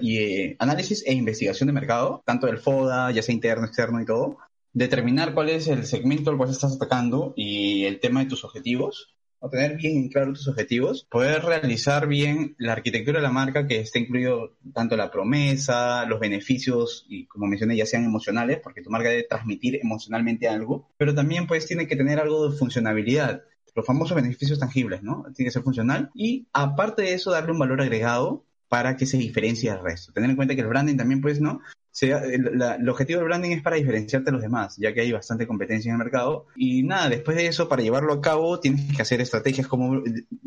y 0.00 0.18
eh, 0.18 0.56
análisis 0.58 1.04
e 1.06 1.12
investigación 1.12 1.68
de 1.68 1.72
mercado, 1.72 2.22
tanto 2.26 2.46
del 2.46 2.58
FODA, 2.58 3.10
ya 3.12 3.22
sea 3.22 3.34
interno, 3.34 3.66
externo 3.66 4.00
y 4.00 4.06
todo. 4.06 4.38
Determinar 4.72 5.34
cuál 5.34 5.50
es 5.50 5.68
el 5.68 5.86
segmento 5.86 6.30
al 6.30 6.36
cual 6.36 6.50
estás 6.50 6.74
atacando 6.74 7.32
y 7.36 7.84
el 7.84 8.00
tema 8.00 8.20
de 8.20 8.26
tus 8.26 8.44
objetivos. 8.44 9.14
O 9.38 9.50
tener 9.50 9.76
bien 9.76 10.08
claro 10.08 10.32
tus 10.32 10.48
objetivos, 10.48 11.06
poder 11.10 11.44
realizar 11.44 12.06
bien 12.08 12.54
la 12.56 12.72
arquitectura 12.72 13.18
de 13.18 13.24
la 13.24 13.30
marca 13.30 13.66
que 13.66 13.80
esté 13.80 13.98
incluido 13.98 14.56
tanto 14.72 14.96
la 14.96 15.10
promesa, 15.10 16.06
los 16.06 16.18
beneficios 16.18 17.04
y 17.10 17.26
como 17.26 17.46
mencioné 17.46 17.76
ya 17.76 17.84
sean 17.84 18.04
emocionales, 18.04 18.60
porque 18.64 18.80
tu 18.80 18.88
marca 18.88 19.10
debe 19.10 19.24
transmitir 19.24 19.76
emocionalmente 19.82 20.48
algo, 20.48 20.88
pero 20.96 21.14
también 21.14 21.46
pues 21.46 21.66
tiene 21.66 21.86
que 21.86 21.94
tener 21.94 22.20
algo 22.20 22.48
de 22.48 22.56
funcionabilidad, 22.56 23.42
los 23.74 23.84
famosos 23.84 24.16
beneficios 24.16 24.58
tangibles, 24.58 25.02
¿no? 25.02 25.26
Tiene 25.34 25.48
que 25.48 25.52
ser 25.52 25.62
funcional 25.62 26.10
y 26.14 26.46
aparte 26.54 27.02
de 27.02 27.12
eso 27.12 27.30
darle 27.30 27.52
un 27.52 27.58
valor 27.58 27.82
agregado 27.82 28.46
para 28.74 28.96
que 28.96 29.06
se 29.06 29.16
diferencie 29.18 29.70
del 29.70 29.84
resto. 29.84 30.12
Tener 30.12 30.28
en 30.30 30.34
cuenta 30.34 30.56
que 30.56 30.60
el 30.62 30.66
branding 30.66 30.96
también 30.96 31.20
pues, 31.20 31.40
¿no? 31.40 31.60
el, 32.00 32.58
la- 32.58 32.74
el 32.74 32.88
objetivo 32.88 33.20
del 33.20 33.28
branding 33.28 33.52
es 33.52 33.62
para 33.62 33.76
diferenciarte 33.76 34.26
de 34.26 34.32
los 34.32 34.42
demás, 34.42 34.76
ya 34.78 34.92
que 34.92 35.00
hay 35.02 35.12
bastante 35.12 35.46
competencia 35.46 35.90
en 35.90 35.94
el 35.94 35.98
mercado. 35.98 36.46
Y 36.56 36.82
nada, 36.82 37.08
después 37.08 37.36
de 37.36 37.46
eso, 37.46 37.68
para 37.68 37.82
llevarlo 37.82 38.12
a 38.12 38.20
cabo, 38.20 38.58
tienes 38.58 38.92
que 38.96 39.00
hacer 39.00 39.20
estrategias 39.20 39.68
como 39.68 40.02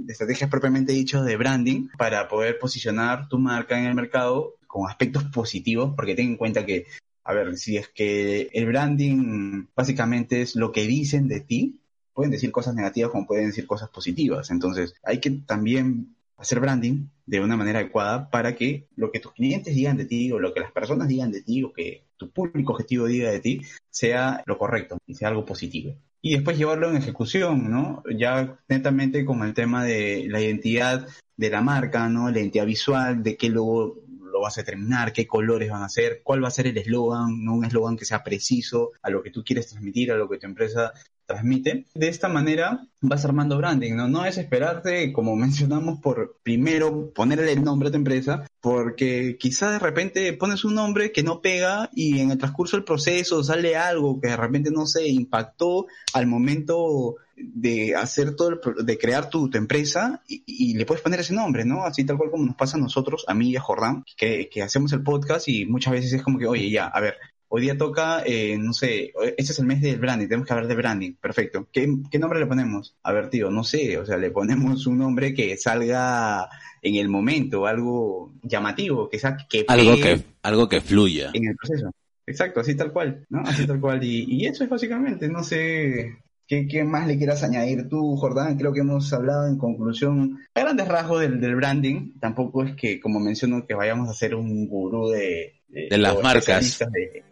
estrategias 0.10 0.50
propiamente 0.50 0.92
dichas 0.92 1.24
de 1.24 1.38
branding 1.38 1.88
para 1.98 2.28
poder 2.28 2.60
posicionar 2.60 3.30
tu 3.30 3.40
marca 3.40 3.80
en 3.80 3.86
el 3.86 3.96
mercado 3.96 4.56
con 4.68 4.90
aspectos 4.90 5.24
positivos, 5.24 5.94
porque 5.96 6.14
ten 6.14 6.28
en 6.28 6.36
cuenta 6.36 6.66
que, 6.66 6.86
a 7.24 7.34
ver, 7.34 7.56
si 7.56 7.78
es 7.78 7.88
que 7.88 8.50
el 8.52 8.66
branding 8.66 9.68
básicamente 9.74 10.42
es 10.42 10.58
lo 10.58 10.74
que 10.74 10.86
dicen 10.86 11.30
de 11.30 11.40
ti, 11.40 11.80
pueden 12.14 12.32
decir 12.32 12.52
cosas 12.52 12.76
negativas 12.76 13.10
como 13.10 13.26
pueden 13.26 13.46
decir 13.48 13.66
cosas 13.66 13.88
positivas. 13.90 14.52
Entonces, 14.52 14.96
hay 15.02 15.22
que 15.22 15.30
también 15.30 16.17
hacer 16.38 16.60
branding 16.60 17.08
de 17.26 17.40
una 17.40 17.58
manera 17.58 17.80
adecuada 17.80 18.30
para 18.30 18.56
que 18.56 18.88
lo 18.96 19.12
que 19.12 19.20
tus 19.20 19.34
clientes 19.34 19.76
digan 19.76 19.98
de 19.98 20.06
ti 20.06 20.32
o 20.32 20.40
lo 20.40 20.54
que 20.54 20.62
las 20.62 20.72
personas 20.72 21.08
digan 21.08 21.32
de 21.32 21.42
ti 21.42 21.64
o 21.64 21.74
que 21.74 22.06
tu 22.16 22.32
público 22.32 22.74
objetivo 22.74 23.06
diga 23.08 23.32
de 23.32 23.40
ti 23.40 23.62
sea 23.90 24.44
lo 24.46 24.58
correcto 24.58 24.98
y 25.06 25.16
sea 25.16 25.30
algo 25.30 25.46
positivo. 25.46 25.96
Y 26.22 26.34
después 26.34 26.58
llevarlo 26.58 26.90
en 26.90 26.98
ejecución, 26.98 27.70
¿no? 27.70 28.04
Ya 28.16 28.60
netamente 28.68 29.26
con 29.26 29.44
el 29.44 29.54
tema 29.54 29.84
de 29.84 30.26
la 30.30 30.42
identidad 30.42 31.08
de 31.36 31.50
la 31.50 31.62
marca, 31.62 32.10
¿no? 32.10 32.30
La 32.32 32.40
identidad 32.40 32.66
visual, 32.66 33.24
de 33.24 33.38
qué 33.38 33.50
logo 33.50 34.02
lo 34.20 34.42
vas 34.42 34.58
a 34.58 34.62
determinar, 34.62 35.14
qué 35.14 35.26
colores 35.26 35.70
van 35.70 35.84
a 35.84 35.90
ser, 35.90 36.22
cuál 36.24 36.44
va 36.44 36.48
a 36.48 36.52
ser 36.52 36.68
el 36.68 36.78
eslogan, 36.78 37.44
no 37.44 37.56
un 37.56 37.66
eslogan 37.66 37.98
que 37.98 38.06
sea 38.06 38.24
preciso 38.24 38.92
a 39.02 39.10
lo 39.10 39.24
que 39.24 39.32
tú 39.32 39.44
quieres 39.44 39.68
transmitir, 39.68 40.12
a 40.12 40.18
lo 40.18 40.30
que 40.30 40.38
tu 40.38 40.48
empresa 40.48 40.94
transmite. 41.28 41.86
De 41.94 42.08
esta 42.08 42.28
manera 42.28 42.88
vas 43.02 43.26
armando 43.26 43.58
branding, 43.58 43.94
¿no? 43.96 44.08
No 44.08 44.26
es 44.26 44.38
esperarte, 44.38 45.14
como 45.14 45.36
mencionamos, 45.36 46.00
por 46.00 46.38
primero 46.42 47.12
ponerle 47.14 47.52
el 47.52 47.64
nombre 47.64 47.90
a 47.90 47.92
tu 47.92 47.98
empresa, 47.98 48.48
porque 48.62 49.38
quizá 49.40 49.70
de 49.70 49.80
repente 49.80 50.34
pones 50.34 50.66
un 50.66 50.74
nombre 50.74 51.12
que 51.12 51.24
no 51.24 51.42
pega 51.42 51.90
y 51.94 52.20
en 52.20 52.32
el 52.32 52.38
transcurso 52.38 52.78
del 52.78 52.86
proceso 52.86 53.44
sale 53.44 53.76
algo 53.76 54.20
que 54.20 54.30
de 54.30 54.38
repente 54.38 54.72
no 54.72 54.88
se 54.88 55.08
impactó 55.08 55.86
al 56.14 56.26
momento 56.26 57.18
de 57.36 57.96
hacer 57.96 58.36
todo 58.36 58.50
el, 58.50 58.86
de 58.86 58.98
crear 58.98 59.30
tu, 59.30 59.50
tu 59.50 59.58
empresa 59.58 60.24
y, 60.28 60.44
y 60.48 60.74
le 60.74 60.86
puedes 60.86 61.04
poner 61.04 61.20
ese 61.20 61.34
nombre, 61.34 61.66
¿no? 61.66 61.84
Así 61.84 62.04
tal 62.04 62.18
cual 62.18 62.32
como 62.32 62.46
nos 62.46 62.56
pasa 62.56 62.78
a 62.78 62.80
nosotros, 62.80 63.26
a 63.28 63.36
mí 63.36 63.52
y 63.52 63.56
a 63.56 63.62
Jordán, 63.62 64.04
que, 64.18 64.50
que 64.50 64.64
hacemos 64.64 64.92
el 64.94 65.04
podcast 65.04 65.48
y 65.48 65.66
muchas 65.66 65.94
veces 65.94 66.14
es 66.14 66.24
como 66.24 66.40
que, 66.40 66.48
oye, 66.48 66.70
ya, 66.72 66.88
a 66.88 67.00
ver, 67.00 67.18
Hoy 67.50 67.62
día 67.62 67.78
toca, 67.78 68.24
eh, 68.26 68.58
no 68.60 68.74
sé, 68.74 69.14
este 69.38 69.54
es 69.54 69.60
el 69.60 69.66
mes 69.66 69.82
del 69.82 70.00
branding, 70.00 70.28
tenemos 70.28 70.46
que 70.48 70.54
hablar 70.54 70.68
de 70.68 70.76
branding, 70.76 71.14
perfecto. 71.14 71.68
¿Qué, 71.72 71.88
¿Qué 72.12 72.20
nombre 72.20 72.40
le 72.40 72.46
ponemos? 72.46 72.96
A 73.04 73.14
ver, 73.14 73.30
tío, 73.30 73.50
no 73.50 73.64
sé, 73.64 73.98
o 73.98 74.06
sea, 74.06 74.18
le 74.18 74.32
ponemos 74.32 74.86
un 74.86 74.98
nombre 74.98 75.34
que 75.34 75.56
salga 75.56 76.50
en 76.82 76.96
el 76.96 77.08
momento, 77.08 77.66
algo 77.66 78.34
llamativo, 78.44 79.10
que, 79.10 79.20
sa- 79.20 79.38
que 79.50 79.64
Algo 79.70 79.96
que, 79.96 80.22
algo 80.44 80.68
que 80.68 80.82
fluya. 80.82 81.32
en 81.34 81.48
el 81.48 81.56
proceso. 81.56 81.90
Exacto, 82.26 82.60
así 82.60 82.76
tal 82.76 82.92
cual, 82.92 83.26
¿no? 83.30 83.40
Así 83.46 83.66
tal 83.66 83.80
cual. 83.80 84.04
Y, 84.04 84.26
y 84.28 84.46
eso 84.46 84.66
es 84.66 84.70
básicamente, 84.70 85.30
no 85.30 85.42
sé 85.42 86.18
qué, 86.46 86.68
qué 86.68 86.84
más 86.84 87.08
le 87.08 87.18
quieras 87.18 87.42
añadir 87.44 87.88
tú, 87.88 88.18
Jordán. 88.18 88.58
Creo 88.58 88.74
que 88.74 88.82
hemos 88.82 89.14
hablado 89.14 89.48
en 89.48 89.58
conclusión 89.58 90.38
a 90.54 90.60
grandes 90.60 90.90
rasgos 90.90 91.22
del, 91.22 91.40
del 91.40 91.56
branding. 91.56 92.20
Tampoco 92.20 92.66
es 92.66 92.76
que, 92.76 93.00
como 93.00 93.22
menciono, 93.22 93.66
que 93.66 93.74
vayamos 93.76 94.10
a 94.10 94.14
ser 94.14 94.36
un 94.36 94.68
gurú 94.68 95.08
de, 95.08 95.57
De 95.70 95.98
las 95.98 96.18
marcas. 96.22 96.80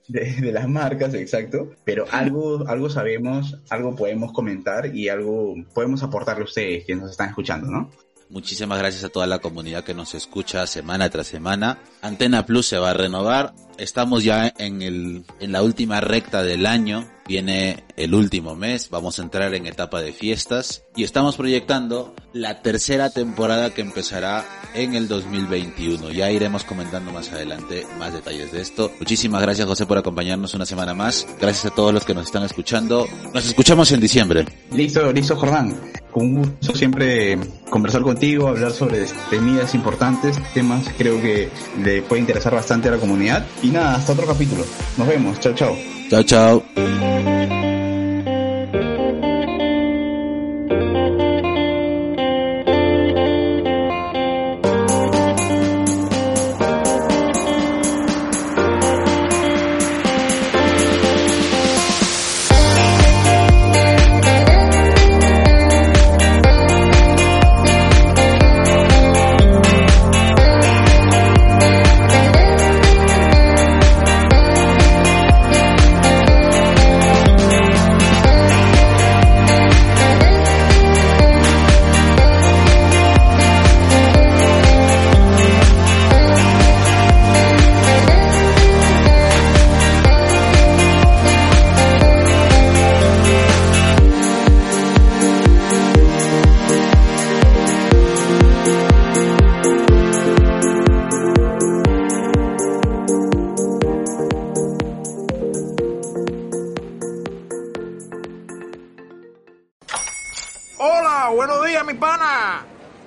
de- 0.07 0.31
de 0.41 0.51
las 0.51 0.67
marcas, 0.67 1.13
exacto. 1.13 1.71
Pero 1.83 2.05
algo, 2.11 2.67
algo 2.67 2.89
sabemos, 2.89 3.57
algo 3.69 3.95
podemos 3.95 4.31
comentar 4.33 4.95
y 4.95 5.09
algo 5.09 5.55
podemos 5.73 6.03
aportarle 6.03 6.41
a 6.41 6.45
ustedes 6.45 6.85
que 6.85 6.95
nos 6.95 7.11
están 7.11 7.29
escuchando, 7.29 7.67
¿no? 7.71 7.89
Muchísimas 8.29 8.79
gracias 8.79 9.03
a 9.03 9.09
toda 9.09 9.27
la 9.27 9.39
comunidad 9.39 9.83
que 9.83 9.93
nos 9.93 10.15
escucha 10.15 10.65
semana 10.67 11.09
tras 11.09 11.27
semana. 11.27 11.79
Antena 12.01 12.45
Plus 12.45 12.67
se 12.67 12.77
va 12.77 12.91
a 12.91 12.93
renovar. 12.93 13.53
Estamos 13.77 14.23
ya 14.23 14.51
en 14.57 14.81
el, 14.81 15.25
en 15.39 15.51
la 15.51 15.61
última 15.63 16.01
recta 16.01 16.43
del 16.43 16.65
año. 16.65 17.07
Viene 17.27 17.83
el 17.97 18.13
último 18.13 18.55
mes. 18.55 18.89
Vamos 18.89 19.17
a 19.17 19.23
entrar 19.23 19.53
en 19.55 19.65
etapa 19.65 20.01
de 20.01 20.13
fiestas. 20.13 20.83
Y 20.95 21.03
estamos 21.03 21.37
proyectando 21.37 22.13
la 22.33 22.61
tercera 22.61 23.09
temporada 23.09 23.73
que 23.73 23.81
empezará 23.81 24.45
en 24.75 24.93
el 24.93 25.07
2021. 25.07 26.11
Ya 26.11 26.29
iremos 26.29 26.63
comentando 26.63 27.11
más 27.11 27.31
adelante 27.31 27.87
más 27.97 28.13
detalles 28.13 28.51
de 28.51 28.61
esto. 28.61 28.91
Muchísimas 28.99 29.41
gracias 29.41 29.67
José 29.67 29.85
por 29.85 29.97
acompañarnos 29.97 30.53
una 30.53 30.65
semana 30.65 30.93
más. 30.93 31.27
Gracias 31.39 31.65
a 31.65 31.75
todos 31.75 31.93
los 31.93 32.05
que 32.05 32.13
nos 32.13 32.27
están 32.27 32.43
escuchando. 32.43 33.07
Nos 33.33 33.45
escuchamos 33.45 33.91
en 33.91 33.99
diciembre. 33.99 34.45
Listo, 34.71 35.11
listo, 35.11 35.35
Jordán. 35.35 35.79
Con 36.11 36.35
gusto 36.35 36.75
siempre 36.75 37.37
conversar 37.69 38.03
contigo, 38.03 38.47
hablar 38.47 38.71
sobre 38.71 39.05
temidas 39.29 39.75
importantes, 39.75 40.37
temas 40.53 40.87
creo 40.97 41.21
que 41.21 41.49
le 41.83 42.03
puede 42.03 42.21
interesar 42.21 42.53
bastante 42.53 42.87
a 42.87 42.91
la 42.91 42.97
comunidad. 42.97 43.45
Y 43.63 43.67
nada, 43.67 43.95
hasta 43.95 44.13
otro 44.13 44.27
capítulo. 44.27 44.63
Nos 44.97 45.07
vemos. 45.07 45.39
Chao, 45.39 45.53
chao. 45.53 45.94
Chao, 46.09 46.23
chao. 46.23 47.54